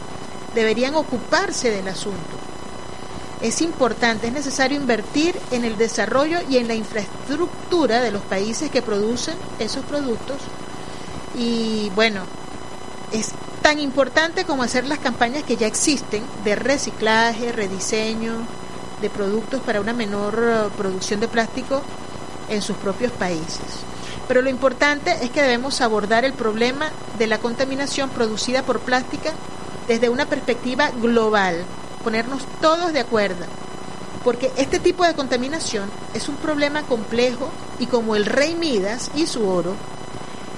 deberían 0.55 0.95
ocuparse 0.95 1.71
del 1.71 1.89
asunto. 1.89 2.19
Es 3.41 3.61
importante, 3.61 4.29
es 4.29 4.33
necesario 4.33 4.77
invertir 4.77 5.37
en 5.51 5.65
el 5.65 5.77
desarrollo 5.77 6.39
y 6.49 6.59
en 6.59 6.69
la 6.69 6.75
infraestructura 6.75 8.01
de 8.01 8.13
los 8.13 8.23
países 8.23 8.71
que 8.71 8.83
producen 8.83 9.35
esos 9.59 9.85
productos 9.85 10.39
y 11.37 11.91
bueno, 11.95 12.23
es 13.13 13.33
tan 13.63 13.79
importante 13.79 14.45
como 14.45 14.63
hacer 14.63 14.85
las 14.87 14.99
campañas 14.99 15.45
que 15.45 15.57
ya 15.57 15.67
existen 15.67 16.25
de 16.45 16.57
reciclaje, 16.57 17.53
rediseño 17.53 18.47
de 19.01 19.11
productos 19.11 19.61
para 19.63 19.81
una 19.81 19.93
menor 19.93 20.39
eh, 20.43 20.69
producción 20.77 21.21
de 21.21 21.29
plástico 21.29 21.83
en 22.49 22.63
sus 22.63 22.77
propios 22.77 23.13
países. 23.13 23.83
Pero 24.29 24.43
lo 24.43 24.51
importante 24.51 25.17
es 25.23 25.31
que 25.31 25.43
debemos 25.43 25.81
abordar 25.81 26.25
el 26.25 26.33
problema 26.33 26.91
de 27.19 27.27
la 27.27 27.39
contaminación 27.39 28.11
producida 28.11 28.63
por 28.63 28.81
plástica 28.81 29.33
desde 29.89 30.09
una 30.09 30.27
perspectiva 30.27 30.91
global, 30.91 31.65
ponernos 32.05 32.43
todos 32.61 32.93
de 32.93 33.01
acuerdo, 33.01 33.45
porque 34.25 34.53
este 34.57 34.79
tipo 34.79 35.05
de 35.05 35.15
contaminación 35.15 35.91
es 36.15 36.29
un 36.29 36.37
problema 36.37 36.83
complejo 36.83 37.51
y 37.79 37.87
como 37.87 38.15
el 38.17 38.27
rey 38.27 38.55
Midas 38.55 39.11
y 39.15 39.27
su 39.27 39.49
oro, 39.49 39.75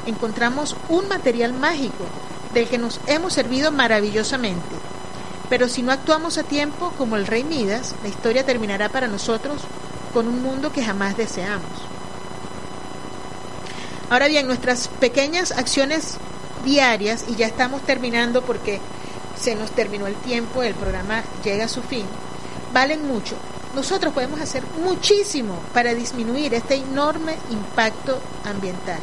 encontramos 0.07 0.77
un 0.89 1.09
material 1.09 1.53
mágico 1.53 2.05
del 2.53 2.69
que 2.69 2.79
nos 2.79 3.01
hemos 3.07 3.33
servido 3.33 3.73
maravillosamente. 3.73 4.77
Pero 5.51 5.69
si 5.69 5.83
no 5.83 5.93
actuamos 5.93 6.39
a 6.39 6.43
tiempo, 6.43 6.93
como 6.97 7.17
el 7.17 7.27
rey 7.27 7.45
Midas, 7.45 7.95
la 8.03 8.09
historia 8.09 8.47
terminará 8.47 8.89
para 8.89 9.09
nosotros 9.09 9.63
con 10.13 10.29
un 10.29 10.43
mundo 10.43 10.73
que 10.73 10.85
jamás 10.85 11.17
deseamos. 11.17 11.69
Ahora 14.11 14.29
bien, 14.29 14.47
nuestras 14.47 14.89
pequeñas 14.89 15.53
acciones 15.53 16.19
diarias, 16.65 17.25
y 17.29 17.35
ya 17.35 17.47
estamos 17.47 17.83
terminando 17.83 18.43
porque 18.43 18.81
se 19.39 19.55
nos 19.55 19.71
terminó 19.73 20.07
el 20.07 20.15
tiempo, 20.15 20.63
el 20.63 20.75
programa 20.75 21.23
llega 21.43 21.65
a 21.65 21.69
su 21.69 21.83
fin, 21.83 22.07
valen 22.73 23.07
mucho. 23.07 23.35
Nosotros 23.75 24.15
podemos 24.15 24.41
hacer 24.41 24.63
muchísimo 24.83 25.59
para 25.73 25.95
disminuir 25.95 26.55
este 26.55 26.77
enorme 26.77 27.37
impacto 27.51 28.19
ambiental. 28.45 29.01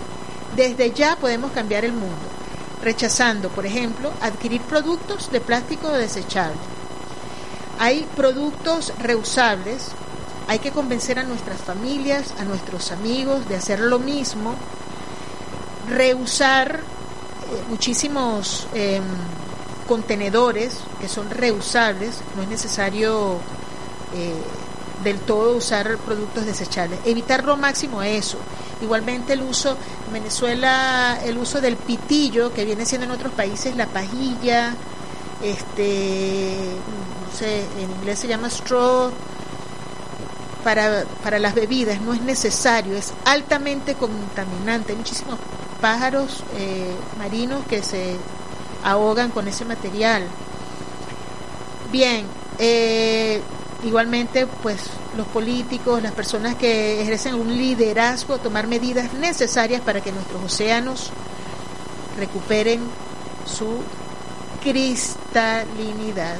Desde 0.56 0.92
ya 0.92 1.16
podemos 1.16 1.52
cambiar 1.52 1.86
el 1.86 1.94
mundo, 1.94 2.16
rechazando, 2.84 3.50
por 3.50 3.66
ejemplo, 3.66 4.12
adquirir 4.22 4.62
productos 4.62 5.32
de 5.32 5.40
plástico 5.40 5.90
desechable. 5.90 6.58
Hay 7.80 8.08
productos 8.16 8.94
reusables, 9.00 9.90
hay 10.48 10.60
que 10.60 10.72
convencer 10.72 11.20
a 11.20 11.24
nuestras 11.24 11.60
familias, 11.62 12.34
a 12.40 12.44
nuestros 12.44 12.92
amigos 12.92 13.48
de 13.48 13.56
hacer 13.56 13.80
lo 13.80 14.00
mismo, 14.00 14.56
reusar 15.90 16.76
eh, 16.80 17.64
muchísimos 17.70 18.68
em, 18.74 19.04
contenedores 19.88 20.74
que 21.00 21.08
son 21.08 21.30
reusables, 21.30 22.22
no 22.36 22.44
es 22.44 22.50
necesario 22.50 23.40
eh, 24.14 24.34
del 25.04 25.20
todo 25.20 25.58
usar 25.58 25.98
productos 25.98 26.46
desechables, 26.46 27.00
evitar 27.06 27.44
lo 27.44 27.58
máximo 27.58 28.02
eso. 28.02 28.38
Igualmente 28.82 29.34
el 29.34 29.42
uso, 29.42 29.78
Venezuela, 30.12 31.20
el 31.24 31.38
uso 31.38 31.62
del 31.62 31.78
pitillo, 31.78 32.54
que 32.54 32.66
viene 32.66 32.86
siendo 32.86 33.06
en 33.06 33.12
otros 33.12 33.34
países 33.34 33.76
la 33.76 33.88
pajilla, 33.88 34.76
este, 35.42 36.76
no 37.26 37.38
sé, 37.38 37.62
en 37.80 37.92
inglés 37.92 38.20
se 38.20 38.28
llama 38.28 38.50
straw, 38.50 39.12
para, 40.64 41.06
para 41.24 41.40
las 41.40 41.56
bebidas, 41.56 42.02
no 42.02 42.14
es 42.14 42.22
necesario, 42.22 42.96
es 42.98 43.14
altamente 43.26 43.96
contaminante. 43.96 44.92
Hay 44.92 44.98
muchísimos 44.98 45.40
pájaros 45.82 46.44
eh, 46.56 46.94
marinos 47.18 47.66
que 47.66 47.82
se 47.82 48.16
ahogan 48.84 49.32
con 49.32 49.48
ese 49.48 49.66
material. 49.66 50.24
Bien, 51.92 52.26
eh, 52.60 53.42
igualmente 53.84 54.48
pues 54.62 54.80
los 55.18 55.28
políticos, 55.28 56.02
las 56.02 56.14
personas 56.14 56.56
que 56.56 57.02
ejercen 57.02 57.36
un 57.36 57.48
liderazgo, 57.56 58.38
tomar 58.38 58.68
medidas 58.68 59.14
necesarias 59.14 59.82
para 59.82 60.02
que 60.02 60.12
nuestros 60.12 60.44
océanos 60.44 61.12
recuperen 62.18 62.82
su 63.46 63.82
cristalinidad, 64.62 66.38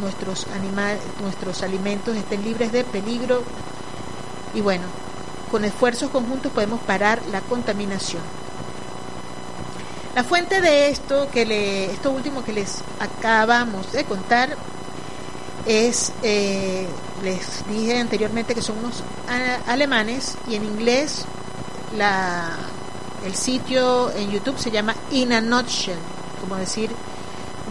nuestros 0.00 0.46
animales, 0.54 1.00
nuestros 1.20 1.62
alimentos 1.62 2.16
estén 2.16 2.42
libres 2.44 2.72
de 2.72 2.84
peligro 2.84 3.42
y 4.54 4.60
bueno, 4.60 4.84
con 5.50 5.64
esfuerzos 5.64 6.10
conjuntos 6.10 6.52
podemos 6.52 6.80
parar 6.80 7.20
la 7.30 7.40
contaminación. 7.42 8.22
La 10.14 10.24
fuente 10.24 10.60
de 10.60 10.88
esto, 10.88 11.28
que 11.30 11.46
le, 11.46 11.92
esto 11.92 12.10
último 12.10 12.42
que 12.42 12.52
les 12.52 12.82
acabamos 12.98 13.92
de 13.92 14.04
contar, 14.04 14.56
es, 15.66 16.12
eh, 16.22 16.86
les 17.22 17.66
dije 17.68 17.98
anteriormente 17.98 18.54
que 18.54 18.62
son 18.62 18.78
unos 18.78 19.02
alemanes 19.66 20.36
y 20.48 20.54
en 20.54 20.64
inglés 20.64 21.24
la, 21.96 22.50
el 23.24 23.34
sitio 23.34 24.10
en 24.12 24.30
YouTube 24.30 24.58
se 24.58 24.70
llama 24.70 24.94
In 25.10 25.32
a 25.32 25.40
Nutshell, 25.40 25.98
como 26.40 26.56
decir, 26.56 26.90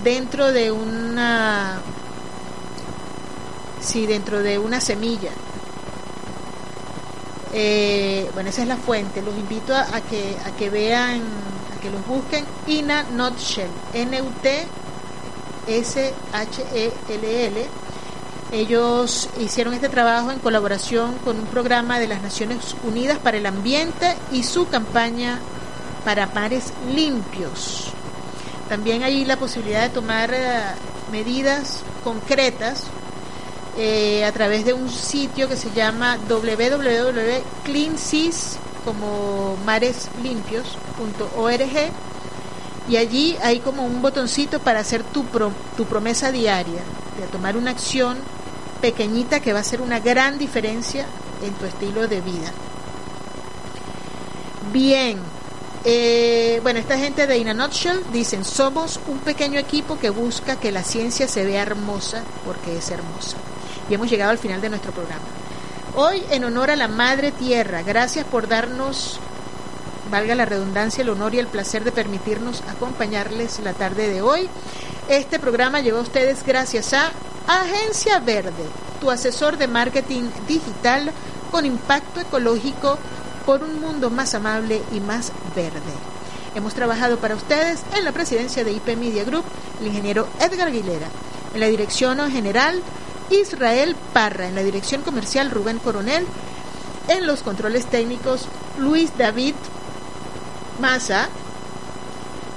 dentro 0.03 0.51
de 0.51 0.71
una, 0.71 1.79
sí, 3.79 4.05
dentro 4.05 4.41
de 4.41 4.59
una 4.59 4.81
semilla. 4.81 5.31
Eh, 7.53 8.29
bueno, 8.33 8.49
esa 8.49 8.61
es 8.61 8.67
la 8.67 8.77
fuente. 8.77 9.21
Los 9.21 9.35
invito 9.35 9.73
a, 9.73 9.81
a, 9.81 10.01
que, 10.01 10.35
a 10.45 10.51
que 10.51 10.69
vean 10.69 11.21
que 11.77 11.89
los 11.89 12.05
busquen, 12.05 12.45
INA 12.67 13.03
Nutshell, 13.03 13.69
N-U-T-S-H-E-L-L. 13.93 14.67
Ellos 18.51 19.29
hicieron 19.41 19.73
este 19.73 19.89
trabajo 19.89 20.31
en 20.31 20.39
colaboración 20.39 21.15
con 21.25 21.37
un 21.37 21.47
programa 21.47 21.99
de 21.99 22.07
las 22.07 22.21
Naciones 22.21 22.77
Unidas 22.83 23.17
para 23.17 23.35
el 23.37 23.45
Ambiente 23.45 24.15
y 24.31 24.43
su 24.43 24.69
campaña 24.69 25.39
para 26.05 26.27
mares 26.27 26.71
limpios. 26.95 27.87
También 28.69 29.03
hay 29.03 29.25
la 29.25 29.35
posibilidad 29.35 29.81
de 29.81 29.89
tomar 29.89 30.33
eh, 30.33 30.61
medidas 31.11 31.79
concretas 32.05 32.85
eh, 33.77 34.23
a 34.23 34.31
través 34.31 34.63
de 34.63 34.71
un 34.71 34.89
sitio 34.89 35.49
que 35.49 35.57
se 35.57 35.71
llama 35.71 36.17
www.cleanseas 36.29 38.59
como 38.85 39.57
mares 39.65 40.07
limpios.org 40.23 41.91
y 42.89 42.95
allí 42.95 43.35
hay 43.43 43.59
como 43.59 43.85
un 43.85 44.01
botoncito 44.01 44.59
para 44.59 44.79
hacer 44.79 45.03
tu, 45.03 45.25
tu 45.75 45.83
promesa 45.83 46.31
diaria, 46.31 46.79
de 47.19 47.27
tomar 47.29 47.57
una 47.57 47.71
acción 47.71 48.15
pequeñita 48.77 49.39
que 49.39 49.53
va 49.53 49.59
a 49.59 49.61
hacer 49.61 49.81
una 49.81 49.99
gran 49.99 50.37
diferencia 50.37 51.05
en 51.43 51.53
tu 51.53 51.65
estilo 51.65 52.07
de 52.07 52.21
vida. 52.21 52.51
Bien, 54.71 55.19
eh, 55.85 56.59
bueno, 56.63 56.79
esta 56.79 56.97
gente 56.97 57.27
de 57.27 57.37
In 57.37 57.49
a 57.49 57.53
Nutshell 57.53 58.03
dicen, 58.11 58.43
somos 58.43 58.99
un 59.07 59.19
pequeño 59.19 59.59
equipo 59.59 59.97
que 59.97 60.09
busca 60.09 60.57
que 60.57 60.71
la 60.71 60.83
ciencia 60.83 61.27
se 61.27 61.45
vea 61.45 61.61
hermosa 61.61 62.23
porque 62.45 62.77
es 62.77 62.89
hermosa. 62.91 63.37
Y 63.89 63.93
hemos 63.93 64.09
llegado 64.09 64.31
al 64.31 64.37
final 64.37 64.59
de 64.59 64.69
nuestro 64.69 64.91
programa. 64.91 65.23
Hoy 65.95 66.21
en 66.29 66.43
honor 66.43 66.71
a 66.71 66.75
la 66.75 66.87
Madre 66.87 67.31
Tierra, 67.31 67.83
gracias 67.83 68.25
por 68.25 68.47
darnos, 68.47 69.19
valga 70.11 70.35
la 70.35 70.45
redundancia, 70.45 71.01
el 71.01 71.09
honor 71.09 71.33
y 71.35 71.39
el 71.39 71.47
placer 71.47 71.83
de 71.83 71.91
permitirnos 71.91 72.61
acompañarles 72.69 73.59
la 73.59 73.73
tarde 73.73 74.09
de 74.09 74.21
hoy. 74.21 74.49
Este 75.07 75.39
programa 75.39 75.79
llegó 75.79 75.99
a 75.99 76.01
ustedes 76.01 76.43
gracias 76.45 76.93
a 76.93 77.11
Agencia 77.47 78.19
Verde, 78.19 78.51
tu 78.99 79.09
asesor 79.09 79.57
de 79.57 79.67
marketing 79.67 80.23
digital 80.49 81.11
con 81.49 81.65
impacto 81.65 82.19
ecológico 82.19 82.97
por 83.45 83.63
un 83.63 83.79
mundo 83.79 84.09
más 84.09 84.35
amable 84.35 84.81
y 84.91 84.99
más 84.99 85.31
verde. 85.55 85.79
Hemos 86.55 86.73
trabajado 86.73 87.19
para 87.19 87.35
ustedes 87.35 87.79
en 87.95 88.03
la 88.03 88.11
presidencia 88.11 88.65
de 88.65 88.73
IP 88.73 88.97
Media 88.97 89.23
Group, 89.23 89.45
el 89.79 89.87
ingeniero 89.87 90.27
Edgar 90.41 90.67
Aguilera, 90.67 91.07
en 91.53 91.61
la 91.61 91.67
dirección 91.67 92.19
general 92.29 92.81
Israel 93.29 93.95
Parra, 94.11 94.47
en 94.47 94.55
la 94.55 94.63
dirección 94.63 95.01
comercial 95.01 95.49
Rubén 95.49 95.79
Coronel, 95.79 96.25
en 97.07 97.25
los 97.25 97.43
controles 97.43 97.85
técnicos 97.85 98.47
Luis 98.77 99.17
David 99.17 99.55
Maza, 100.81 101.29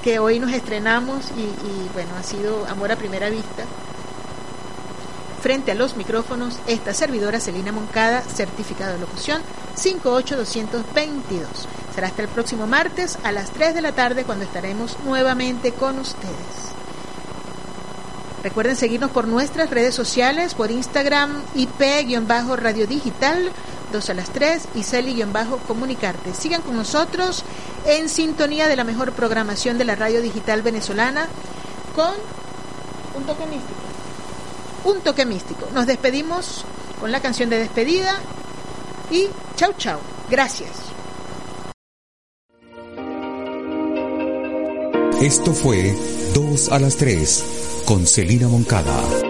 que 0.03 0.19
hoy 0.19 0.41
nos 0.41 0.53
estrenamos 0.53 1.27
y, 1.37 1.93
bueno, 1.95 2.11
ha 2.19 2.25
sido 2.25 2.67
amor 2.67 2.91
a 2.91 2.97
primera 2.97 3.31
vista. 3.31 3.65
Frente 5.43 5.73
a 5.73 5.75
los 5.75 5.97
micrófonos, 5.97 6.59
esta 6.67 6.93
servidora 6.93 7.41
Celina 7.41 7.73
Moncada, 7.73 8.21
certificado 8.23 8.93
de 8.93 8.99
locución 8.99 9.41
58222. 9.83 11.49
Será 11.95 12.09
hasta 12.09 12.23
el 12.23 12.29
próximo 12.29 12.67
martes 12.67 13.19
a 13.25 13.33
las 13.33 13.51
3 13.51 13.75
de 13.75 13.81
la 13.81 13.93
tarde 13.93 14.25
cuando 14.25 14.45
estaremos 14.45 14.99
nuevamente 15.05 15.73
con 15.73 15.99
ustedes. 15.99 16.71
Recuerden 18.43 18.77
seguirnos 18.77 19.11
por 19.11 19.29
nuestras 19.29 19.71
redes 19.71 19.95
sociales, 19.95 20.55
por 20.55 20.71
Instagram, 20.71 21.43
IP-Radio 21.55 22.87
Digital, 22.87 23.51
2 23.93 24.11
a 24.11 24.15
las 24.15 24.31
3 24.31 24.69
y 24.75 24.83
Celi-Comunicarte. 24.83 26.35
Sigan 26.35 26.63
con 26.63 26.77
nosotros 26.77 27.45
en 27.87 28.09
sintonía 28.09 28.69
de 28.69 28.77
la 28.77 28.85
mejor 28.85 29.13
programación 29.13 29.79
de 29.79 29.85
la 29.85 29.95
radio 29.95 30.21
digital 30.21 30.63
venezolana 30.63 31.27
con 31.95 32.15
un 33.15 33.25
toque 33.25 33.47
místico. 33.47 33.81
Un 34.85 35.01
toque 35.01 35.27
místico. 35.27 35.69
Nos 35.75 35.87
despedimos 35.87 36.65
con 37.01 37.13
la 37.13 37.21
canción 37.21 37.51
de 37.51 37.59
despedida 37.59 38.19
y 39.11 39.29
chau 39.57 39.73
chau. 39.77 39.99
Gracias. 40.31 40.71
Esto 45.21 45.53
fue 45.53 45.95
2 46.35 46.73
a 46.73 46.79
las 46.79 46.97
3 46.97 47.83
con 47.85 48.07
Celina 48.07 48.49
Moncada. 48.49 49.30